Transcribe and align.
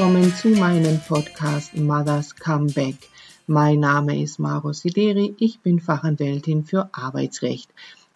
willkommen 0.00 0.34
zu 0.34 0.48
meinem 0.48 0.98
Podcast 1.06 1.76
Mothers 1.76 2.34
Comeback. 2.34 2.96
Mein 3.46 3.80
Name 3.80 4.22
ist 4.22 4.38
Maro 4.38 4.72
Sideri, 4.72 5.34
ich 5.38 5.60
bin 5.60 5.78
Fachanwältin 5.78 6.64
für 6.64 6.88
Arbeitsrecht. 6.92 7.68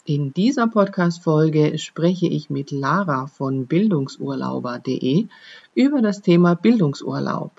In 0.06 0.32
dieser 0.32 0.66
Podcast-Folge 0.66 1.76
spreche 1.76 2.26
ich 2.26 2.48
mit 2.48 2.70
Lara 2.70 3.26
von 3.26 3.66
bildungsurlauber.de 3.66 5.26
über 5.74 6.00
das 6.00 6.22
Thema 6.22 6.54
Bildungsurlaub. 6.54 7.52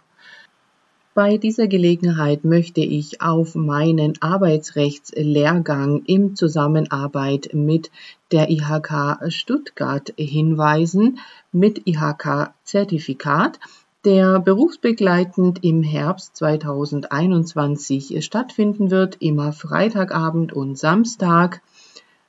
Bei 1.14 1.38
dieser 1.38 1.68
Gelegenheit 1.68 2.46
möchte 2.46 2.82
ich 2.82 3.22
auf 3.22 3.54
meinen 3.54 4.20
Arbeitsrechtslehrgang 4.24 6.02
im 6.08 6.36
Zusammenarbeit 6.36 7.52
mit 7.54 7.92
der 8.32 8.50
IHK 8.50 9.20
Stuttgart 9.32 10.12
hinweisen, 10.18 11.20
mit 11.52 11.86
IHK-Zertifikat, 11.86 13.60
der 14.06 14.40
berufsbegleitend 14.40 15.64
im 15.64 15.82
Herbst 15.82 16.36
2021 16.36 18.24
stattfinden 18.24 18.92
wird, 18.92 19.18
immer 19.20 19.52
Freitagabend 19.52 20.54
und 20.54 20.78
Samstag 20.78 21.62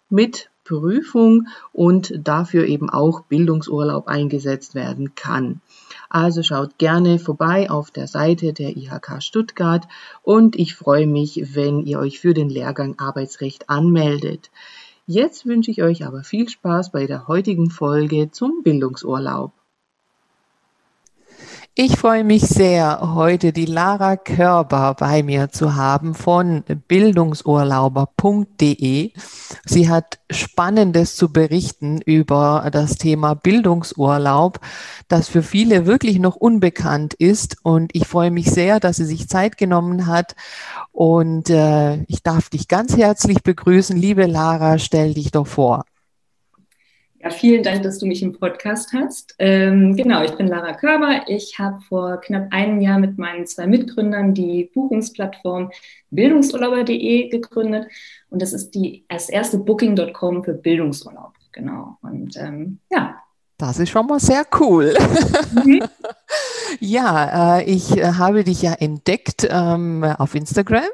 mit 0.09 0.49
Prüfung 0.65 1.49
und 1.73 2.15
dafür 2.16 2.66
eben 2.66 2.89
auch 2.89 3.21
Bildungsurlaub 3.23 4.09
eingesetzt 4.09 4.75
werden 4.75 5.15
kann. 5.15 5.61
Also 6.09 6.43
schaut 6.43 6.79
gerne 6.79 7.19
vorbei 7.19 7.71
auf 7.71 7.91
der 7.91 8.07
Seite 8.07 8.52
der 8.52 8.77
IHK 8.77 9.23
Stuttgart 9.23 9.87
und 10.23 10.57
ich 10.57 10.74
freue 10.74 11.07
mich, 11.07 11.55
wenn 11.55 11.85
ihr 11.85 11.99
euch 11.99 12.21
für 12.21 12.33
den 12.33 12.49
Lehrgang 12.49 12.99
Arbeitsrecht 12.99 13.69
anmeldet. 13.69 14.51
Jetzt 15.07 15.47
wünsche 15.47 15.71
ich 15.71 15.83
euch 15.83 16.05
aber 16.07 16.24
viel 16.24 16.49
Spaß 16.49 16.91
bei 16.91 17.07
der 17.07 17.29
heutigen 17.29 17.71
Folge 17.71 18.30
zum 18.33 18.63
Bildungsurlaub. 18.65 19.52
Ich 21.79 21.99
freue 21.99 22.24
mich 22.24 22.41
sehr, 22.41 23.15
heute 23.15 23.52
die 23.52 23.66
Lara 23.66 24.16
Körber 24.16 24.95
bei 24.99 25.23
mir 25.23 25.51
zu 25.51 25.74
haben 25.74 26.15
von 26.15 26.65
bildungsurlauber.de. 26.88 29.13
Sie 29.66 29.91
hat 29.91 30.18
Spannendes 30.30 31.16
zu 31.16 31.30
berichten 31.30 32.01
über 32.01 32.66
das 32.73 32.96
Thema 32.96 33.35
Bildungsurlaub, 33.35 34.59
das 35.09 35.29
für 35.29 35.43
viele 35.43 35.85
wirklich 35.85 36.18
noch 36.18 36.37
unbekannt 36.37 37.13
ist. 37.13 37.59
Und 37.63 37.95
ich 37.95 38.07
freue 38.07 38.30
mich 38.30 38.51
sehr, 38.51 38.80
dass 38.80 38.96
sie 38.96 39.05
sich 39.05 39.29
Zeit 39.29 39.59
genommen 39.59 40.07
hat. 40.07 40.35
Und 40.93 41.51
äh, 41.51 42.05
ich 42.05 42.23
darf 42.23 42.49
dich 42.49 42.68
ganz 42.68 42.96
herzlich 42.96 43.43
begrüßen. 43.43 43.99
Liebe 43.99 44.24
Lara, 44.24 44.79
stell 44.79 45.13
dich 45.13 45.30
doch 45.30 45.46
vor. 45.46 45.85
Vielen 47.30 47.63
Dank, 47.63 47.82
dass 47.82 47.99
du 47.99 48.07
mich 48.07 48.23
im 48.23 48.32
Podcast 48.32 48.93
hast. 48.93 49.35
Ähm, 49.38 49.96
genau, 49.96 50.23
ich 50.23 50.32
bin 50.32 50.46
Lara 50.46 50.73
Körber. 50.73 51.23
Ich 51.27 51.59
habe 51.59 51.80
vor 51.80 52.21
knapp 52.21 52.49
einem 52.52 52.80
Jahr 52.80 52.99
mit 52.99 53.18
meinen 53.18 53.46
zwei 53.46 53.66
Mitgründern 53.66 54.35
die 54.35 54.71
Buchungsplattform 54.74 55.71
bildungsurlauber.de 56.10 57.29
gegründet. 57.29 57.88
Und 58.30 58.43
das 58.43 58.52
ist 58.52 58.71
die, 58.71 59.05
das 59.09 59.29
erste 59.29 59.59
Booking.com 59.59 60.45
für 60.45 60.55
Bildungsurlaub. 60.55 61.35
Genau. 61.52 61.96
Und 62.02 62.37
ähm, 62.37 62.79
ja, 62.91 63.23
das 63.59 63.79
ist 63.79 63.90
schon 63.90 64.06
mal 64.06 64.21
sehr 64.21 64.44
cool. 64.60 64.94
Mhm. 65.65 65.82
ja, 66.81 67.59
äh, 67.59 67.65
ich 67.65 67.97
äh, 67.97 68.12
habe 68.12 68.44
dich 68.44 68.62
ja 68.62 68.72
entdeckt 68.75 69.47
ähm, 69.49 70.04
auf 70.04 70.34
Instagram, 70.34 70.84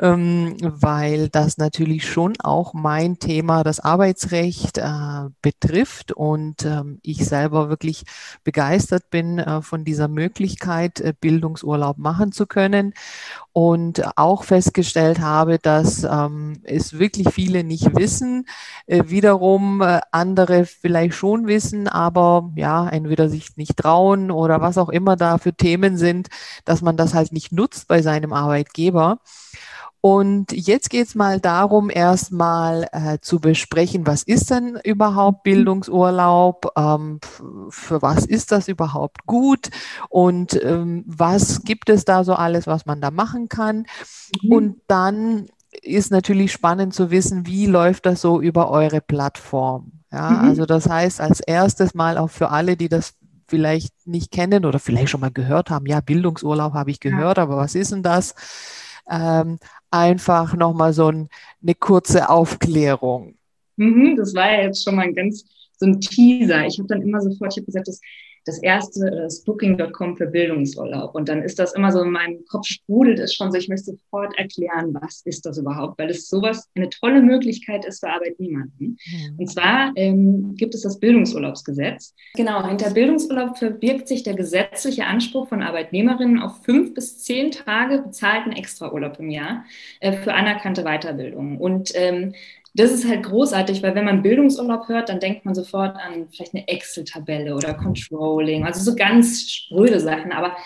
mhm. 0.00 0.56
weil 0.60 1.28
das 1.28 1.58
natürlich 1.58 2.08
schon 2.08 2.34
auch 2.40 2.74
mein 2.74 3.18
Thema, 3.18 3.62
das 3.62 3.80
Arbeitsrecht, 3.80 4.78
äh, 4.78 5.28
betrifft 5.42 6.12
und 6.12 6.64
ähm, 6.64 6.98
ich 7.02 7.24
selber 7.24 7.68
wirklich 7.68 8.04
begeistert 8.42 9.10
bin 9.10 9.42
von 9.62 9.84
dieser 9.84 10.08
Möglichkeit, 10.08 11.16
Bildungsurlaub 11.20 11.98
machen 11.98 12.32
zu 12.32 12.46
können 12.46 12.94
und 13.54 14.02
auch 14.16 14.42
festgestellt 14.42 15.20
habe, 15.20 15.60
dass 15.60 16.02
ähm, 16.02 16.60
es 16.64 16.98
wirklich 16.98 17.28
viele 17.32 17.62
nicht 17.62 17.94
wissen, 17.96 18.46
äh, 18.88 19.04
wiederum 19.06 19.80
äh, 19.80 20.00
andere 20.10 20.66
vielleicht 20.66 21.14
schon 21.14 21.46
wissen, 21.46 21.86
aber 21.86 22.50
ja, 22.56 22.88
entweder 22.88 23.28
sich 23.28 23.56
nicht 23.56 23.76
trauen 23.76 24.32
oder 24.32 24.60
was 24.60 24.76
auch 24.76 24.88
immer 24.88 25.14
da 25.14 25.38
für 25.38 25.54
Themen 25.54 25.96
sind, 25.96 26.30
dass 26.64 26.82
man 26.82 26.96
das 26.96 27.14
halt 27.14 27.30
nicht 27.30 27.52
nutzt 27.52 27.86
bei 27.86 28.02
seinem 28.02 28.32
Arbeitgeber. 28.32 29.20
Und 30.04 30.52
jetzt 30.52 30.90
geht 30.90 31.06
es 31.06 31.14
mal 31.14 31.40
darum, 31.40 31.88
erstmal 31.88 32.86
äh, 32.92 33.20
zu 33.22 33.40
besprechen, 33.40 34.06
was 34.06 34.22
ist 34.22 34.50
denn 34.50 34.78
überhaupt 34.84 35.46
mhm. 35.46 35.50
Bildungsurlaub, 35.50 36.72
ähm, 36.76 37.20
für 37.70 38.02
was 38.02 38.26
ist 38.26 38.52
das 38.52 38.68
überhaupt 38.68 39.24
gut 39.24 39.70
und 40.10 40.62
ähm, 40.62 41.04
was 41.06 41.62
gibt 41.62 41.88
es 41.88 42.04
da 42.04 42.22
so 42.22 42.34
alles, 42.34 42.66
was 42.66 42.84
man 42.84 43.00
da 43.00 43.10
machen 43.10 43.48
kann. 43.48 43.86
Mhm. 44.42 44.52
Und 44.52 44.76
dann 44.88 45.46
ist 45.80 46.10
natürlich 46.10 46.52
spannend 46.52 46.92
zu 46.92 47.10
wissen, 47.10 47.46
wie 47.46 47.64
läuft 47.64 48.04
das 48.04 48.20
so 48.20 48.42
über 48.42 48.70
eure 48.70 49.00
Plattform. 49.00 49.92
Ja, 50.12 50.32
mhm. 50.32 50.48
also 50.50 50.66
das 50.66 50.86
heißt, 50.86 51.18
als 51.18 51.40
erstes 51.40 51.94
mal 51.94 52.18
auch 52.18 52.28
für 52.28 52.50
alle, 52.50 52.76
die 52.76 52.90
das 52.90 53.14
vielleicht 53.48 54.06
nicht 54.06 54.30
kennen 54.30 54.66
oder 54.66 54.78
vielleicht 54.78 55.08
schon 55.08 55.22
mal 55.22 55.32
gehört 55.32 55.70
haben, 55.70 55.86
ja, 55.86 56.02
Bildungsurlaub 56.02 56.74
habe 56.74 56.90
ich 56.90 57.00
gehört, 57.00 57.38
ja. 57.38 57.42
aber 57.42 57.56
was 57.56 57.74
ist 57.74 57.92
denn 57.92 58.02
das? 58.02 58.34
Ähm, 59.08 59.58
einfach 59.90 60.54
nochmal 60.54 60.92
so 60.92 61.08
ein, 61.08 61.28
eine 61.62 61.74
kurze 61.74 62.28
Aufklärung. 62.28 63.36
Mhm, 63.76 64.16
das 64.16 64.34
war 64.34 64.50
ja 64.52 64.62
jetzt 64.62 64.84
schon 64.84 64.96
mal 64.96 65.02
ein 65.02 65.14
ganz 65.14 65.44
so 65.76 65.86
ein 65.86 66.00
Teaser. 66.00 66.66
Ich 66.66 66.78
habe 66.78 66.88
dann 66.88 67.02
immer 67.02 67.20
sofort, 67.20 67.52
ich 67.52 67.58
habe 67.58 67.66
gesagt, 67.66 67.88
das 67.88 68.00
das 68.44 68.58
erste 68.62 69.08
ist 69.26 69.44
Booking.com 69.44 70.16
für 70.16 70.26
Bildungsurlaub. 70.26 71.14
Und 71.14 71.28
dann 71.28 71.42
ist 71.42 71.58
das 71.58 71.74
immer 71.74 71.92
so 71.92 72.02
in 72.02 72.10
meinem 72.10 72.44
Kopf 72.46 72.66
sprudelt 72.66 73.18
es 73.18 73.34
schon 73.34 73.50
so, 73.50 73.58
ich 73.58 73.68
möchte 73.68 73.92
sofort 73.92 74.36
erklären, 74.38 74.94
was 75.00 75.22
ist 75.24 75.46
das 75.46 75.58
überhaupt, 75.58 75.98
weil 75.98 76.10
es 76.10 76.28
sowas 76.28 76.68
eine 76.74 76.90
tolle 76.90 77.22
Möglichkeit 77.22 77.84
ist 77.84 78.00
für 78.00 78.10
Arbeitnehmer. 78.10 78.64
Und 79.38 79.50
zwar 79.50 79.92
ähm, 79.96 80.54
gibt 80.56 80.74
es 80.74 80.82
das 80.82 81.00
Bildungsurlaubsgesetz. 81.00 82.14
Genau, 82.34 82.66
hinter 82.66 82.90
Bildungsurlaub 82.90 83.56
verbirgt 83.56 84.08
sich 84.08 84.22
der 84.22 84.34
gesetzliche 84.34 85.06
Anspruch 85.06 85.48
von 85.48 85.62
Arbeitnehmerinnen 85.62 86.40
auf 86.40 86.62
fünf 86.64 86.94
bis 86.94 87.18
zehn 87.18 87.50
Tage 87.50 88.02
bezahlten 88.02 88.52
Extraurlaub 88.52 89.18
im 89.18 89.30
Jahr 89.30 89.64
äh, 90.00 90.12
für 90.12 90.34
anerkannte 90.34 90.84
Weiterbildung. 90.84 91.58
Und 91.58 91.92
ähm, 91.94 92.34
das 92.74 92.90
ist 92.90 93.08
halt 93.08 93.22
großartig, 93.22 93.82
weil 93.82 93.94
wenn 93.94 94.04
man 94.04 94.22
Bildungsurlaub 94.22 94.88
hört, 94.88 95.08
dann 95.08 95.20
denkt 95.20 95.44
man 95.44 95.54
sofort 95.54 95.96
an 95.96 96.28
vielleicht 96.28 96.54
eine 96.54 96.66
Excel-Tabelle 96.66 97.54
oder 97.54 97.74
Controlling, 97.74 98.64
also 98.64 98.80
so 98.80 98.96
ganz 98.96 99.48
spröde 99.48 100.00
Sachen. 100.00 100.32
Aber 100.32 100.56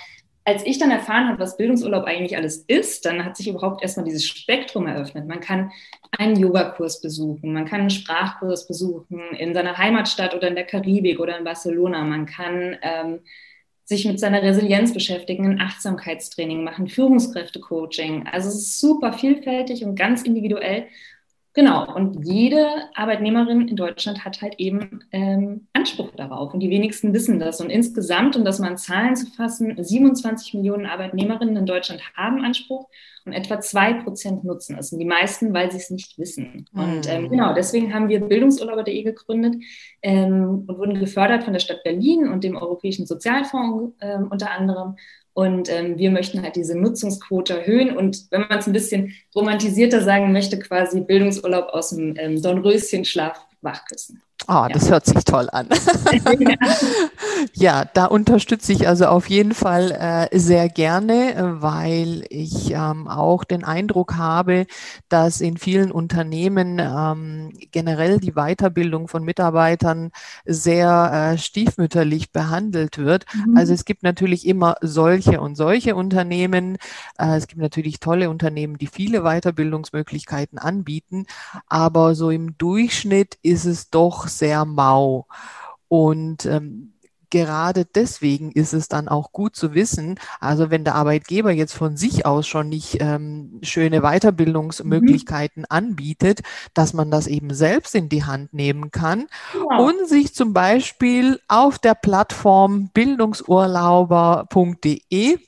als 0.46 0.64
ich 0.64 0.78
dann 0.78 0.90
erfahren 0.90 1.28
habe, 1.28 1.38
was 1.38 1.58
Bildungsurlaub 1.58 2.04
eigentlich 2.04 2.34
alles 2.34 2.64
ist, 2.66 3.04
dann 3.04 3.22
hat 3.22 3.36
sich 3.36 3.48
überhaupt 3.48 3.82
erstmal 3.82 4.06
dieses 4.06 4.24
Spektrum 4.24 4.86
eröffnet. 4.86 5.28
Man 5.28 5.40
kann 5.40 5.70
einen 6.16 6.36
Yogakurs 6.36 7.02
besuchen, 7.02 7.52
man 7.52 7.66
kann 7.66 7.80
einen 7.80 7.90
Sprachkurs 7.90 8.66
besuchen 8.66 9.20
in 9.36 9.52
seiner 9.52 9.76
Heimatstadt 9.76 10.34
oder 10.34 10.48
in 10.48 10.54
der 10.54 10.64
Karibik 10.64 11.20
oder 11.20 11.36
in 11.36 11.44
Barcelona. 11.44 12.02
Man 12.04 12.24
kann 12.24 12.78
ähm, 12.80 13.20
sich 13.84 14.06
mit 14.06 14.18
seiner 14.18 14.42
Resilienz 14.42 14.94
beschäftigen, 14.94 15.44
ein 15.44 15.60
Achtsamkeitstraining 15.60 16.64
machen, 16.64 16.88
Führungskräftecoaching. 16.88 18.26
Also 18.26 18.48
es 18.48 18.54
ist 18.54 18.80
super 18.80 19.12
vielfältig 19.12 19.84
und 19.84 19.96
ganz 19.96 20.22
individuell. 20.22 20.86
Genau, 21.58 21.92
und 21.92 22.24
jede 22.24 22.68
Arbeitnehmerin 22.94 23.66
in 23.66 23.74
Deutschland 23.74 24.24
hat 24.24 24.42
halt 24.42 24.54
eben 24.58 25.02
ähm, 25.10 25.66
Anspruch 25.72 26.12
darauf 26.14 26.54
und 26.54 26.60
die 26.60 26.70
wenigsten 26.70 27.12
wissen 27.12 27.40
das. 27.40 27.60
Und 27.60 27.68
insgesamt, 27.68 28.36
um 28.36 28.44
das 28.44 28.60
mal 28.60 28.70
in 28.70 28.76
Zahlen 28.76 29.16
zu 29.16 29.26
fassen, 29.26 29.74
27 29.76 30.54
Millionen 30.54 30.86
Arbeitnehmerinnen 30.86 31.56
in 31.56 31.66
Deutschland 31.66 32.00
haben 32.16 32.44
Anspruch 32.44 32.86
und 33.24 33.32
etwa 33.32 33.58
zwei 33.60 33.92
Prozent 33.94 34.44
nutzen 34.44 34.78
es. 34.78 34.92
Und 34.92 35.00
die 35.00 35.04
meisten, 35.04 35.52
weil 35.52 35.72
sie 35.72 35.78
es 35.78 35.90
nicht 35.90 36.16
wissen. 36.16 36.66
Und 36.72 37.08
ähm, 37.10 37.28
genau, 37.28 37.52
deswegen 37.54 37.92
haben 37.92 38.08
wir 38.08 38.20
Bildungsurlauber.de 38.20 39.02
gegründet 39.02 39.56
ähm, 40.02 40.62
und 40.64 40.78
wurden 40.78 41.00
gefördert 41.00 41.42
von 41.42 41.54
der 41.54 41.60
Stadt 41.60 41.82
Berlin 41.82 42.28
und 42.28 42.44
dem 42.44 42.56
Europäischen 42.56 43.04
Sozialfonds 43.04 43.96
ähm, 44.00 44.28
unter 44.30 44.52
anderem. 44.52 44.94
Und 45.38 45.70
ähm, 45.70 45.98
wir 45.98 46.10
möchten 46.10 46.42
halt 46.42 46.56
diese 46.56 46.76
Nutzungsquote 46.76 47.60
erhöhen 47.60 47.96
und 47.96 48.26
wenn 48.32 48.40
man 48.48 48.58
es 48.58 48.66
ein 48.66 48.72
bisschen 48.72 49.14
romantisierter 49.36 50.02
sagen 50.02 50.32
möchte, 50.32 50.58
quasi 50.58 51.00
Bildungsurlaub 51.00 51.68
aus 51.68 51.90
dem 51.90 52.16
ähm, 52.18 52.42
Dornröschenschlaf 52.42 53.40
wachküssen. 53.62 54.20
Ah, 54.46 54.66
oh, 54.66 54.68
das 54.72 54.88
hört 54.88 55.04
sich 55.04 55.24
toll 55.24 55.48
an. 55.50 55.68
ja, 57.54 57.84
da 57.84 58.04
unterstütze 58.06 58.72
ich 58.72 58.86
also 58.86 59.06
auf 59.06 59.28
jeden 59.28 59.52
Fall 59.52 59.90
äh, 59.90 60.38
sehr 60.38 60.68
gerne, 60.68 61.56
weil 61.60 62.24
ich 62.30 62.70
ähm, 62.70 63.08
auch 63.08 63.44
den 63.44 63.64
Eindruck 63.64 64.16
habe, 64.16 64.66
dass 65.08 65.40
in 65.40 65.56
vielen 65.56 65.90
Unternehmen 65.90 66.78
ähm, 66.78 67.52
generell 67.72 68.20
die 68.20 68.32
Weiterbildung 68.32 69.08
von 69.08 69.24
Mitarbeitern 69.24 70.12
sehr 70.44 71.32
äh, 71.34 71.38
stiefmütterlich 71.38 72.32
behandelt 72.32 72.98
wird. 72.98 73.26
Mhm. 73.34 73.56
Also 73.56 73.74
es 73.74 73.84
gibt 73.84 74.02
natürlich 74.02 74.46
immer 74.46 74.76
solche 74.80 75.40
und 75.40 75.56
solche 75.56 75.96
Unternehmen. 75.96 76.78
Äh, 77.18 77.36
es 77.36 77.48
gibt 77.48 77.60
natürlich 77.60 77.98
tolle 77.98 78.30
Unternehmen, 78.30 78.78
die 78.78 78.86
viele 78.86 79.22
Weiterbildungsmöglichkeiten 79.22 80.58
anbieten, 80.58 81.26
aber 81.66 82.14
so 82.14 82.30
im 82.30 82.56
Durchschnitt 82.56 83.36
ist 83.42 83.64
es 83.64 83.90
doch 83.90 84.27
sehr 84.28 84.64
mau. 84.64 85.26
Und 85.88 86.46
ähm, 86.46 86.92
gerade 87.30 87.84
deswegen 87.84 88.50
ist 88.52 88.72
es 88.72 88.88
dann 88.88 89.08
auch 89.08 89.32
gut 89.32 89.56
zu 89.56 89.74
wissen, 89.74 90.20
also 90.40 90.70
wenn 90.70 90.84
der 90.84 90.94
Arbeitgeber 90.94 91.50
jetzt 91.50 91.74
von 91.74 91.96
sich 91.96 92.24
aus 92.26 92.46
schon 92.46 92.68
nicht 92.68 92.98
ähm, 93.00 93.58
schöne 93.62 94.02
Weiterbildungsmöglichkeiten 94.02 95.62
mhm. 95.62 95.66
anbietet, 95.68 96.42
dass 96.74 96.92
man 96.94 97.10
das 97.10 97.26
eben 97.26 97.52
selbst 97.52 97.92
in 97.94 98.08
die 98.08 98.24
Hand 98.24 98.54
nehmen 98.54 98.90
kann 98.90 99.26
ja. 99.54 99.78
und 99.78 100.08
sich 100.08 100.34
zum 100.34 100.52
Beispiel 100.52 101.40
auf 101.48 101.78
der 101.78 101.94
Plattform 101.94 102.90
bildungsurlauber.de 102.94 105.38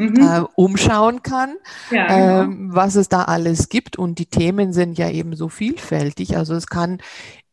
Mhm. 0.00 0.16
Äh, 0.16 0.42
umschauen 0.54 1.24
kann, 1.24 1.56
ja, 1.90 2.06
genau. 2.06 2.42
ähm, 2.42 2.68
was 2.72 2.94
es 2.94 3.08
da 3.08 3.24
alles 3.24 3.68
gibt. 3.68 3.98
Und 3.98 4.20
die 4.20 4.26
Themen 4.26 4.72
sind 4.72 4.96
ja 4.96 5.10
eben 5.10 5.34
so 5.34 5.48
vielfältig. 5.48 6.36
Also 6.36 6.54
es 6.54 6.68
kann 6.68 7.00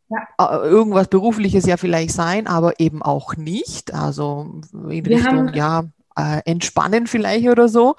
ja. 0.10 0.28
Äh, 0.38 0.68
irgendwas 0.68 1.08
Berufliches 1.08 1.66
ja 1.66 1.78
vielleicht 1.78 2.12
sein, 2.12 2.48
aber 2.48 2.80
eben 2.80 3.02
auch 3.02 3.36
nicht. 3.36 3.94
Also 3.94 4.62
in 4.74 5.06
Wir 5.06 5.18
Richtung, 5.18 5.54
ja, 5.54 5.86
äh, 6.16 6.42
entspannen 6.46 7.08
vielleicht 7.08 7.48
oder 7.48 7.68
so. 7.68 7.96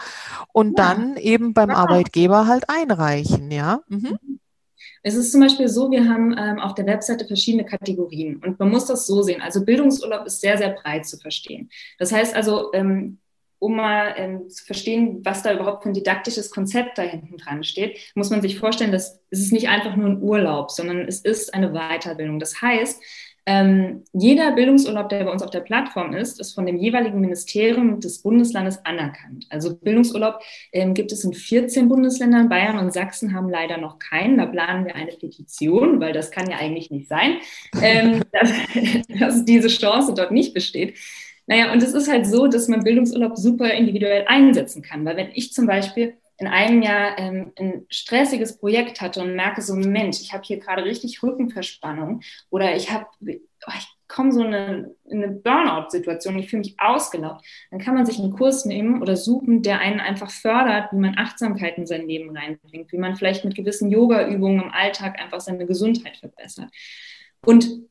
Und 0.52 0.78
ja. 0.78 0.88
dann 0.88 1.16
eben 1.16 1.54
beim 1.54 1.70
ja. 1.70 1.76
Arbeitgeber 1.76 2.46
halt 2.46 2.64
einreichen, 2.68 3.50
ja. 3.50 3.80
Mhm. 3.88 4.18
Es 5.02 5.14
ist 5.14 5.30
zum 5.30 5.40
Beispiel 5.40 5.68
so, 5.68 5.90
wir 5.92 6.08
haben 6.08 6.34
ähm, 6.36 6.58
auf 6.58 6.74
der 6.74 6.86
Webseite 6.86 7.26
verschiedene 7.26 7.64
Kategorien 7.64 8.42
und 8.44 8.58
man 8.58 8.70
muss 8.70 8.86
das 8.86 9.06
so 9.06 9.22
sehen. 9.22 9.40
Also 9.40 9.64
Bildungsurlaub 9.64 10.26
ist 10.26 10.40
sehr, 10.40 10.58
sehr 10.58 10.70
breit 10.70 11.06
zu 11.06 11.16
verstehen. 11.16 11.70
Das 11.98 12.10
heißt 12.10 12.34
also, 12.34 12.72
ähm, 12.72 13.18
um 13.66 13.76
mal 13.76 14.14
ähm, 14.16 14.48
zu 14.48 14.64
verstehen, 14.64 15.20
was 15.24 15.42
da 15.42 15.52
überhaupt 15.52 15.82
für 15.82 15.90
ein 15.90 15.94
didaktisches 15.94 16.50
Konzept 16.50 16.98
da 16.98 17.02
hinten 17.02 17.36
dran 17.36 17.64
steht, 17.64 17.98
muss 18.14 18.30
man 18.30 18.40
sich 18.40 18.58
vorstellen, 18.58 18.92
dass 18.92 19.20
es 19.30 19.40
ist 19.40 19.52
nicht 19.52 19.68
einfach 19.68 19.96
nur 19.96 20.08
ein 20.08 20.22
Urlaub, 20.22 20.70
sondern 20.70 21.00
es 21.08 21.20
ist 21.20 21.52
eine 21.52 21.72
Weiterbildung. 21.72 22.38
Das 22.38 22.62
heißt, 22.62 23.02
ähm, 23.48 24.04
jeder 24.12 24.52
Bildungsurlaub, 24.52 25.08
der 25.08 25.24
bei 25.24 25.30
uns 25.30 25.42
auf 25.42 25.50
der 25.50 25.60
Plattform 25.60 26.14
ist, 26.14 26.40
ist 26.40 26.52
von 26.52 26.66
dem 26.66 26.76
jeweiligen 26.76 27.20
Ministerium 27.20 28.00
des 28.00 28.22
Bundeslandes 28.22 28.84
anerkannt. 28.84 29.46
Also 29.50 29.76
Bildungsurlaub 29.76 30.40
ähm, 30.72 30.94
gibt 30.94 31.12
es 31.12 31.22
in 31.22 31.32
14 31.32 31.88
Bundesländern. 31.88 32.48
Bayern 32.48 32.78
und 32.78 32.92
Sachsen 32.92 33.34
haben 33.34 33.48
leider 33.48 33.78
noch 33.78 33.98
keinen. 33.98 34.38
Da 34.38 34.46
planen 34.46 34.84
wir 34.84 34.96
eine 34.96 35.12
Petition, 35.12 36.00
weil 36.00 36.12
das 36.12 36.30
kann 36.30 36.50
ja 36.50 36.56
eigentlich 36.58 36.90
nicht 36.90 37.08
sein, 37.08 37.36
ähm, 37.80 38.22
dass, 38.32 38.50
dass 39.20 39.44
diese 39.44 39.68
Chance 39.68 40.14
dort 40.14 40.32
nicht 40.32 40.54
besteht. 40.54 40.96
Naja, 41.46 41.72
und 41.72 41.82
es 41.82 41.94
ist 41.94 42.10
halt 42.10 42.26
so, 42.26 42.46
dass 42.46 42.68
man 42.68 42.82
Bildungsurlaub 42.82 43.36
super 43.36 43.72
individuell 43.72 44.24
einsetzen 44.26 44.82
kann. 44.82 45.04
Weil 45.04 45.16
wenn 45.16 45.30
ich 45.32 45.52
zum 45.52 45.66
Beispiel 45.66 46.14
in 46.38 46.46
einem 46.46 46.82
Jahr 46.82 47.18
ähm, 47.18 47.52
ein 47.58 47.86
stressiges 47.88 48.58
Projekt 48.58 49.00
hatte 49.00 49.22
und 49.22 49.34
merke 49.36 49.62
so, 49.62 49.74
Mensch, 49.74 50.20
ich 50.20 50.32
habe 50.32 50.42
hier 50.44 50.58
gerade 50.58 50.84
richtig 50.84 51.22
Rückenverspannung 51.22 52.20
oder 52.50 52.76
ich 52.76 52.90
habe, 52.90 53.06
oh, 53.22 53.72
ich 53.78 53.86
komme 54.08 54.32
so 54.32 54.42
eine, 54.42 54.94
in 55.04 55.22
eine 55.22 55.32
Burnout-Situation, 55.32 56.38
ich 56.38 56.50
fühle 56.50 56.60
mich 56.60 56.76
ausgelaugt, 56.78 57.44
dann 57.70 57.80
kann 57.80 57.94
man 57.94 58.06
sich 58.06 58.18
einen 58.18 58.32
Kurs 58.32 58.64
nehmen 58.64 59.00
oder 59.02 59.16
suchen, 59.16 59.62
der 59.62 59.80
einen 59.80 60.00
einfach 60.00 60.30
fördert, 60.30 60.92
wie 60.92 60.98
man 60.98 61.18
Achtsamkeit 61.18 61.78
in 61.78 61.86
sein 61.86 62.06
Leben 62.06 62.36
reinbringt, 62.36 62.92
wie 62.92 62.98
man 62.98 63.16
vielleicht 63.16 63.44
mit 63.44 63.54
gewissen 63.54 63.90
Yoga-Übungen 63.90 64.62
im 64.62 64.72
Alltag 64.72 65.18
einfach 65.18 65.40
seine 65.40 65.66
Gesundheit 65.66 66.18
verbessert. 66.18 66.68
Und 67.44 67.85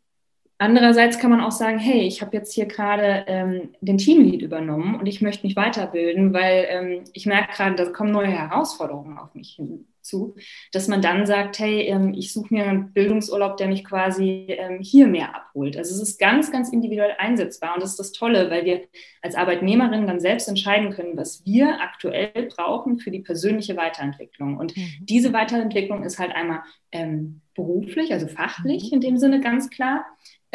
Andererseits 0.58 1.20
kann 1.20 1.32
man 1.32 1.42
auch 1.42 1.52
sagen, 1.52 1.80
hey, 1.80 2.02
ich 2.08 2.22
habe 2.22 2.36
jetzt 2.38 2.54
hier 2.54 2.66
gerade 2.66 3.26
ähm, 3.28 3.76
den 3.82 3.98
Teamlead 3.98 4.42
übernommen 4.42 4.96
und 4.96 5.06
ich 5.06 5.22
möchte 5.22 5.46
mich 5.46 5.56
weiterbilden, 5.58 6.34
weil 6.34 6.66
ähm, 6.70 7.04
ich 7.14 7.26
merke 7.26 7.54
gerade, 7.54 7.76
da 7.76 7.92
kommen 7.92 8.12
neue 8.12 8.28
Herausforderungen 8.28 9.18
auf 9.18 9.36
mich 9.36 9.60
hinzu, 10.06 10.36
dass 10.72 10.88
man 10.88 11.02
dann 11.02 11.26
sagt, 11.26 11.60
hey, 11.60 11.82
ähm, 11.82 12.14
ich 12.14 12.32
suche 12.32 12.54
mir 12.54 12.66
einen 12.66 12.94
Bildungsurlaub, 12.94 13.58
der 13.58 13.68
mich 13.68 13.84
quasi 13.84 14.46
ähm, 14.50 14.80
hier 14.82 15.08
mehr 15.08 15.36
abholt. 15.36 15.78
Also 15.78 15.96
es 15.96 16.02
ist 16.02 16.20
ganz, 16.20 16.52
ganz 16.52 16.70
individuell 16.70 17.16
einsetzbar 17.18 17.74
und 17.74 17.84
das 17.84 17.92
ist 17.92 18.00
das 18.00 18.12
Tolle, 18.12 18.50
weil 18.50 18.66
wir 18.66 18.82
als 19.22 19.36
Arbeitnehmerinnen 19.36 20.08
dann 20.08 20.20
selbst 20.20 20.48
entscheiden 20.48 20.92
können, 20.92 21.18
was 21.18 21.46
wir 21.46 21.82
aktuell 21.82 22.50
brauchen 22.56 23.00
für 23.00 23.12
die 23.12 23.22
persönliche 23.22 23.76
Weiterentwicklung. 23.76 24.58
Und 24.58 24.78
mhm. 24.78 24.88
diese 25.02 25.34
Weiterentwicklung 25.34 26.04
ist 26.04 26.20
halt 26.20 26.34
einmal 26.34 26.62
ähm, 26.92 27.42
beruflich, 27.56 28.14
also 28.14 28.28
fachlich 28.28 28.86
mhm. 28.92 28.96
in 28.96 29.02
dem 29.02 29.18
Sinne 29.18 29.42
ganz 29.42 29.70
klar 29.70 30.06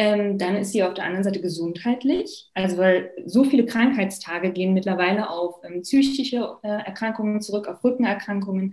ähm, 0.01 0.39
dann 0.39 0.57
ist 0.57 0.73
sie 0.73 0.83
auf 0.83 0.95
der 0.95 1.05
anderen 1.05 1.25
Seite 1.25 1.43
gesundheitlich. 1.43 2.49
Also 2.55 2.79
weil 2.79 3.11
so 3.27 3.45
viele 3.45 3.67
Krankheitstage 3.67 4.51
gehen 4.51 4.73
mittlerweile 4.73 5.29
auf 5.29 5.57
ähm, 5.63 5.83
psychische 5.83 6.57
äh, 6.63 6.69
Erkrankungen 6.69 7.43
zurück, 7.43 7.69
auf 7.69 7.85
Rückenerkrankungen. 7.85 8.73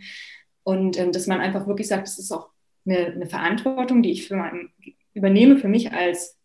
Und 0.68 1.00
ähm, 1.00 1.14
dass 1.14 1.28
man 1.28 1.40
einfach 1.40 1.66
wirklich 1.66 1.88
sagt, 1.88 2.10
das 2.10 2.20
ist 2.20 2.30
auch 2.30 2.50
eine, 2.86 3.06
eine 3.06 3.26
Verantwortung, 3.26 4.04
die 4.04 4.12
ich 4.12 4.28
für 4.28 4.36
mein, 4.36 4.70
übernehme 5.14 5.56
für 5.56 5.70
mich 5.70 5.94
als 5.94 6.36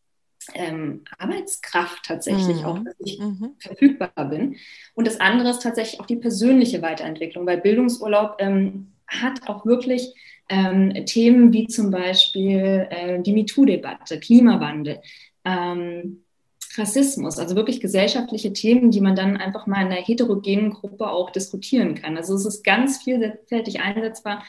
ähm, 0.55 1.03
Arbeitskraft 1.19 2.05
tatsächlich 2.05 2.59
mhm. 2.59 2.65
auch, 2.65 2.79
dass 2.85 2.95
ich 3.01 3.19
mhm. 3.19 3.57
verfügbar 3.59 4.29
bin. 4.31 4.55
Und 4.95 5.09
das 5.09 5.19
andere 5.19 5.51
ist 5.51 5.63
tatsächlich 5.65 5.99
auch 5.99 6.07
die 6.07 6.15
persönliche 6.15 6.83
Weiterentwicklung, 6.83 7.47
weil 7.47 7.61
Bildungsurlaub 7.61 8.37
ähm, 8.39 8.93
hat 9.09 9.49
auch 9.49 9.67
wirklich 9.67 10.15
ähm, 10.49 11.05
Themen 11.05 11.53
wie 11.53 11.67
zum 11.67 11.91
Beispiel 11.91 12.87
äh, 12.91 13.21
die 13.21 13.33
MeToo-Debatte, 13.33 14.21
Klimawandel, 14.21 15.01
ähm, 15.45 16.23
Rassismus, 16.77 17.39
also 17.39 17.57
wirklich 17.57 17.81
gesellschaftliche 17.81 18.53
Themen, 18.53 18.91
die 18.91 19.01
man 19.01 19.17
dann 19.17 19.37
einfach 19.37 19.67
mal 19.67 19.83
in 19.83 19.93
einer 19.93 19.97
heterogenen 19.97 20.71
Gruppe 20.71 21.09
auch 21.09 21.31
diskutieren 21.31 21.95
kann. 21.95 22.17
Also 22.17 22.35
es 22.35 22.47
ist 22.47 22.65
ganz 22.65 23.03
vielfältig 23.03 23.81
einsetzbar 23.81 24.45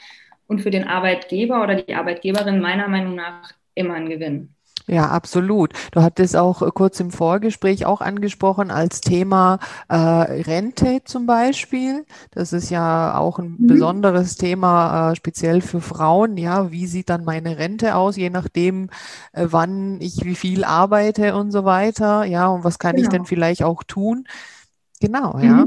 und 0.46 0.60
für 0.60 0.70
den 0.70 0.84
Arbeitgeber 0.84 1.62
oder 1.62 1.76
die 1.76 1.94
Arbeitgeberin 1.94 2.60
meiner 2.60 2.88
Meinung 2.88 3.14
nach 3.14 3.52
immer 3.74 3.94
ein 3.94 4.08
Gewinn. 4.08 4.53
Ja, 4.86 5.08
absolut. 5.08 5.72
Du 5.92 6.02
hattest 6.02 6.36
auch 6.36 6.60
äh, 6.60 6.70
kurz 6.72 7.00
im 7.00 7.10
Vorgespräch 7.10 7.86
auch 7.86 8.02
angesprochen 8.02 8.70
als 8.70 9.00
Thema 9.00 9.58
äh, 9.88 9.96
Rente 9.96 11.00
zum 11.04 11.24
Beispiel. 11.24 12.04
Das 12.32 12.52
ist 12.52 12.68
ja 12.68 13.16
auch 13.16 13.38
ein 13.38 13.56
mhm. 13.58 13.66
besonderes 13.66 14.36
Thema, 14.36 15.12
äh, 15.12 15.16
speziell 15.16 15.62
für 15.62 15.80
Frauen. 15.80 16.36
Ja, 16.36 16.70
wie 16.70 16.86
sieht 16.86 17.08
dann 17.08 17.24
meine 17.24 17.56
Rente 17.56 17.94
aus, 17.94 18.16
je 18.16 18.28
nachdem, 18.28 18.90
äh, 19.32 19.46
wann 19.50 20.00
ich 20.02 20.24
wie 20.24 20.34
viel 20.34 20.64
arbeite 20.64 21.34
und 21.34 21.50
so 21.50 21.64
weiter. 21.64 22.24
Ja, 22.24 22.48
und 22.48 22.64
was 22.64 22.78
kann 22.78 22.96
genau. 22.96 23.04
ich 23.04 23.08
denn 23.08 23.24
vielleicht 23.24 23.62
auch 23.62 23.84
tun? 23.84 24.26
Genau, 25.00 25.38
ja. 25.38 25.66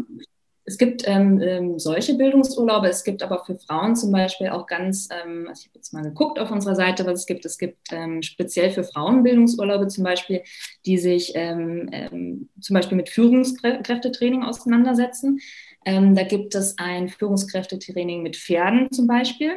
Es 0.70 0.78
gibt 0.78 1.08
ähm, 1.08 1.40
ähm, 1.42 1.80
solche 1.80 2.16
Bildungsurlaube, 2.16 2.90
es 2.90 3.06
gibt 3.06 3.24
aber 3.24 3.46
für 3.46 3.58
Frauen 3.58 3.96
zum 3.96 4.12
Beispiel 4.12 4.50
auch 4.50 4.68
ganz, 4.68 5.08
ähm, 5.10 5.46
also 5.48 5.62
ich 5.62 5.68
habe 5.68 5.76
jetzt 5.76 5.94
mal 5.94 6.04
geguckt 6.04 6.40
auf 6.40 6.52
unserer 6.52 6.76
Seite, 6.76 7.06
was 7.06 7.22
es 7.22 7.26
gibt. 7.26 7.46
Es 7.46 7.58
gibt 7.58 7.78
ähm, 7.94 8.22
speziell 8.22 8.72
für 8.72 8.84
Frauen 8.84 9.24
Bildungsurlaube 9.24 9.88
zum 9.88 10.04
Beispiel, 10.04 10.44
die 10.86 10.98
sich 10.98 11.32
ähm, 11.36 11.88
ähm, 11.94 12.50
zum 12.60 12.74
Beispiel 12.74 12.98
mit 12.98 13.08
Führungskräftetraining 13.08 14.44
auseinandersetzen. 14.44 15.40
da 15.86 16.24
gibt 16.24 16.54
es 16.54 16.78
ein 16.78 17.08
Führungskräftetraining 17.08 18.22
mit 18.22 18.36
Pferden 18.36 18.92
zum 18.92 19.08
Beispiel. 19.08 19.54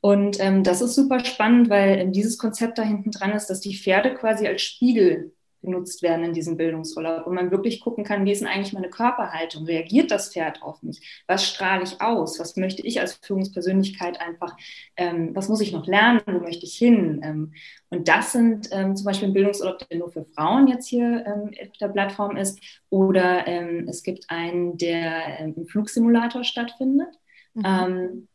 Und 0.00 0.38
das 0.38 0.80
ist 0.80 0.94
super 0.94 1.22
spannend, 1.22 1.68
weil 1.68 2.10
dieses 2.10 2.38
Konzept 2.38 2.78
da 2.78 2.82
hinten 2.82 3.10
dran 3.10 3.32
ist, 3.32 3.48
dass 3.48 3.60
die 3.60 3.76
Pferde 3.76 4.14
quasi 4.14 4.46
als 4.46 4.62
Spiegel 4.62 5.32
genutzt 5.64 6.02
werden 6.02 6.24
in 6.24 6.32
diesem 6.32 6.56
Bildungsurlaub, 6.56 7.26
wo 7.26 7.30
man 7.30 7.50
wirklich 7.50 7.80
gucken 7.80 8.04
kann, 8.04 8.24
wie 8.24 8.32
ist 8.32 8.40
denn 8.40 8.48
eigentlich 8.48 8.72
meine 8.72 8.90
Körperhaltung? 8.90 9.64
Reagiert 9.64 10.10
das 10.10 10.32
Pferd 10.32 10.62
auf 10.62 10.82
mich? 10.82 11.24
Was 11.26 11.46
strahle 11.46 11.82
ich 11.82 12.00
aus? 12.00 12.38
Was 12.38 12.56
möchte 12.56 12.86
ich 12.86 13.00
als 13.00 13.14
Führungspersönlichkeit 13.14 14.20
einfach, 14.20 14.56
ähm, 14.96 15.34
was 15.34 15.48
muss 15.48 15.60
ich 15.60 15.72
noch 15.72 15.86
lernen? 15.86 16.20
Wo 16.26 16.40
möchte 16.40 16.66
ich 16.66 16.76
hin? 16.76 17.20
Ähm, 17.24 17.52
und 17.90 18.08
das 18.08 18.32
sind 18.32 18.68
ähm, 18.72 18.96
zum 18.96 19.04
Beispiel 19.04 19.28
ein 19.28 19.34
Bildungsurlaub, 19.34 19.88
der 19.88 19.98
nur 19.98 20.10
für 20.10 20.24
Frauen 20.24 20.68
jetzt 20.68 20.88
hier 20.88 21.24
ähm, 21.26 21.50
auf 21.62 21.78
der 21.78 21.88
Plattform 21.88 22.36
ist. 22.36 22.60
Oder 22.90 23.46
ähm, 23.46 23.86
es 23.88 24.02
gibt 24.02 24.26
einen, 24.28 24.76
der 24.78 25.40
ähm, 25.40 25.54
im 25.56 25.66
Flugsimulator 25.66 26.44
stattfindet. 26.44 27.08
Mhm. 27.54 28.28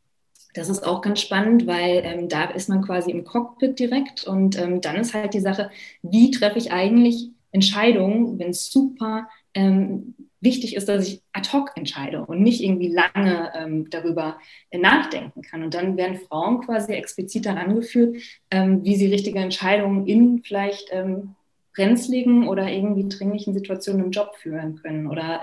Das 0.53 0.69
ist 0.69 0.85
auch 0.85 1.01
ganz 1.01 1.21
spannend, 1.21 1.67
weil 1.67 2.01
ähm, 2.03 2.29
da 2.29 2.45
ist 2.45 2.69
man 2.69 2.81
quasi 2.81 3.11
im 3.11 3.23
Cockpit 3.23 3.77
direkt 3.79 4.25
und 4.25 4.57
ähm, 4.59 4.81
dann 4.81 4.95
ist 4.95 5.13
halt 5.13 5.33
die 5.33 5.39
Sache, 5.39 5.69
wie 6.01 6.31
treffe 6.31 6.57
ich 6.57 6.71
eigentlich 6.71 7.29
Entscheidungen, 7.51 8.39
wenn 8.39 8.49
es 8.49 8.69
super 8.69 9.29
ähm, 9.53 10.15
wichtig 10.41 10.75
ist, 10.75 10.87
dass 10.87 11.07
ich 11.07 11.21
ad 11.33 11.49
hoc 11.51 11.71
entscheide 11.75 12.25
und 12.25 12.41
nicht 12.41 12.63
irgendwie 12.63 12.87
lange 12.87 13.51
ähm, 13.55 13.89
darüber 13.89 14.37
äh, 14.69 14.77
nachdenken 14.77 15.41
kann. 15.41 15.63
Und 15.63 15.73
dann 15.73 15.97
werden 15.97 16.19
Frauen 16.27 16.61
quasi 16.61 16.93
explizit 16.93 17.45
daran 17.45 17.75
geführt, 17.75 18.17
ähm, 18.51 18.83
wie 18.83 18.95
sie 18.95 19.07
richtige 19.07 19.39
Entscheidungen 19.39 20.07
in 20.07 20.41
vielleicht 20.43 20.89
ähm, 20.91 21.35
brenzligen 21.75 22.47
oder 22.47 22.69
irgendwie 22.69 23.07
dringlichen 23.07 23.53
Situationen 23.53 24.05
im 24.05 24.11
Job 24.11 24.35
führen 24.35 24.77
können 24.81 25.07
oder 25.07 25.41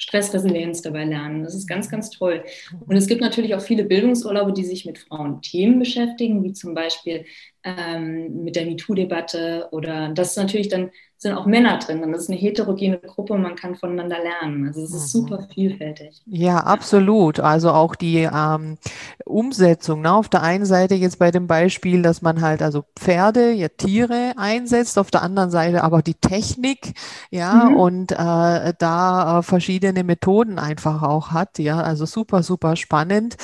Stressresilienz 0.00 0.80
dabei 0.80 1.04
lernen. 1.04 1.44
Das 1.44 1.54
ist 1.54 1.68
ganz, 1.68 1.90
ganz 1.90 2.08
toll. 2.10 2.42
Und 2.86 2.96
es 2.96 3.06
gibt 3.06 3.20
natürlich 3.20 3.54
auch 3.54 3.60
viele 3.60 3.84
Bildungsurlaube, 3.84 4.54
die 4.54 4.64
sich 4.64 4.86
mit 4.86 4.98
Frauenthemen 4.98 5.78
beschäftigen, 5.78 6.42
wie 6.42 6.54
zum 6.54 6.74
Beispiel 6.74 7.26
ähm, 7.64 8.44
mit 8.44 8.56
der 8.56 8.66
MeToo-Debatte 8.66 9.68
oder 9.70 10.10
das 10.10 10.30
ist 10.30 10.36
natürlich 10.36 10.68
dann 10.68 10.90
sind 11.20 11.34
auch 11.34 11.44
Männer 11.44 11.78
drin 11.78 12.00
das 12.12 12.22
ist 12.22 12.30
eine 12.30 12.38
heterogene 12.38 12.96
Gruppe 12.98 13.34
und 13.34 13.42
man 13.42 13.54
kann 13.54 13.76
voneinander 13.76 14.16
lernen. 14.22 14.66
Also 14.66 14.80
es 14.80 14.94
ist 14.94 15.14
mhm. 15.14 15.20
super 15.20 15.46
vielfältig. 15.52 16.22
Ja, 16.24 16.58
absolut. 16.58 17.40
Also 17.40 17.72
auch 17.72 17.94
die 17.94 18.26
ähm, 18.32 18.78
Umsetzung. 19.26 20.00
Ne? 20.00 20.14
Auf 20.14 20.30
der 20.30 20.42
einen 20.42 20.64
Seite 20.64 20.94
jetzt 20.94 21.18
bei 21.18 21.30
dem 21.30 21.46
Beispiel, 21.46 22.00
dass 22.00 22.22
man 22.22 22.40
halt 22.40 22.62
also 22.62 22.84
Pferde, 22.98 23.52
ja 23.52 23.68
Tiere 23.68 24.32
einsetzt, 24.38 24.98
auf 24.98 25.10
der 25.10 25.22
anderen 25.22 25.50
Seite 25.50 25.84
aber 25.84 26.00
die 26.00 26.14
Technik, 26.14 26.94
ja, 27.30 27.66
mhm. 27.66 27.76
und 27.76 28.12
äh, 28.12 28.72
da 28.78 29.38
äh, 29.38 29.42
verschiedene 29.42 30.04
Methoden 30.04 30.58
einfach 30.58 31.02
auch 31.02 31.32
hat. 31.32 31.58
Ja, 31.58 31.82
also 31.82 32.06
super, 32.06 32.42
super 32.42 32.76
spannend. 32.76 33.36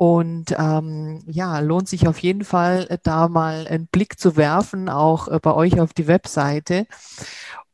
Und 0.00 0.54
ähm, 0.56 1.22
ja, 1.26 1.58
lohnt 1.58 1.86
sich 1.86 2.08
auf 2.08 2.18
jeden 2.20 2.42
Fall, 2.42 2.86
äh, 2.88 2.96
da 3.02 3.28
mal 3.28 3.66
einen 3.68 3.86
Blick 3.86 4.18
zu 4.18 4.34
werfen, 4.34 4.88
auch 4.88 5.28
äh, 5.28 5.38
bei 5.42 5.52
euch 5.52 5.78
auf 5.78 5.92
die 5.92 6.06
Webseite. 6.06 6.86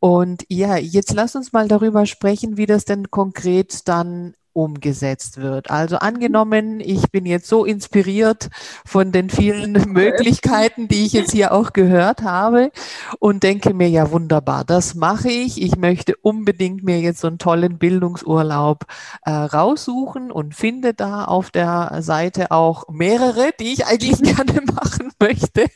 Und 0.00 0.44
ja, 0.48 0.76
jetzt 0.76 1.14
lasst 1.14 1.36
uns 1.36 1.52
mal 1.52 1.68
darüber 1.68 2.04
sprechen, 2.04 2.56
wie 2.56 2.66
das 2.66 2.84
denn 2.84 3.12
konkret 3.12 3.86
dann 3.86 4.34
umgesetzt 4.56 5.36
wird. 5.36 5.70
Also 5.70 5.96
angenommen, 5.96 6.80
ich 6.80 7.10
bin 7.10 7.26
jetzt 7.26 7.46
so 7.46 7.64
inspiriert 7.64 8.48
von 8.84 9.12
den 9.12 9.28
vielen 9.28 9.72
Möglichkeiten, 9.92 10.88
die 10.88 11.04
ich 11.04 11.12
jetzt 11.12 11.32
hier 11.32 11.52
auch 11.52 11.72
gehört 11.74 12.22
habe 12.22 12.72
und 13.18 13.42
denke 13.42 13.74
mir, 13.74 13.88
ja 13.88 14.10
wunderbar, 14.10 14.64
das 14.64 14.94
mache 14.94 15.28
ich. 15.28 15.60
Ich 15.62 15.76
möchte 15.76 16.16
unbedingt 16.22 16.82
mir 16.82 17.00
jetzt 17.00 17.20
so 17.20 17.28
einen 17.28 17.38
tollen 17.38 17.78
Bildungsurlaub 17.78 18.86
äh, 19.24 19.30
raussuchen 19.30 20.32
und 20.32 20.54
finde 20.54 20.94
da 20.94 21.24
auf 21.26 21.50
der 21.50 21.98
Seite 22.00 22.50
auch 22.50 22.88
mehrere, 22.88 23.50
die 23.60 23.74
ich 23.74 23.86
eigentlich 23.86 24.22
gerne 24.36 24.62
machen 24.62 25.12
möchte. 25.20 25.66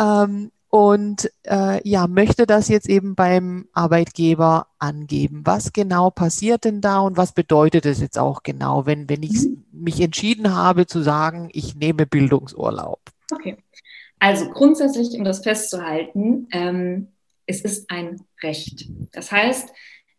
Ähm, 0.00 0.50
und 0.68 1.30
äh, 1.44 1.86
ja, 1.88 2.06
möchte 2.06 2.46
das 2.46 2.68
jetzt 2.68 2.88
eben 2.88 3.14
beim 3.14 3.68
Arbeitgeber 3.72 4.66
angeben. 4.78 5.42
Was 5.44 5.72
genau 5.72 6.10
passiert 6.10 6.64
denn 6.64 6.80
da 6.80 7.00
und 7.00 7.16
was 7.16 7.32
bedeutet 7.32 7.86
es 7.86 8.00
jetzt 8.00 8.18
auch 8.18 8.42
genau, 8.42 8.86
wenn, 8.86 9.08
wenn 9.08 9.22
ich 9.22 9.46
mhm. 9.46 9.64
mich 9.72 10.00
entschieden 10.00 10.54
habe 10.54 10.86
zu 10.86 11.02
sagen, 11.02 11.48
ich 11.52 11.76
nehme 11.76 12.06
Bildungsurlaub? 12.06 13.00
Okay. 13.32 13.56
Also 14.18 14.48
grundsätzlich, 14.50 15.16
um 15.18 15.24
das 15.24 15.42
festzuhalten, 15.42 16.48
ähm, 16.50 17.08
es 17.46 17.60
ist 17.60 17.90
ein 17.90 18.22
Recht. 18.42 18.88
Das 19.12 19.30
heißt, 19.30 19.68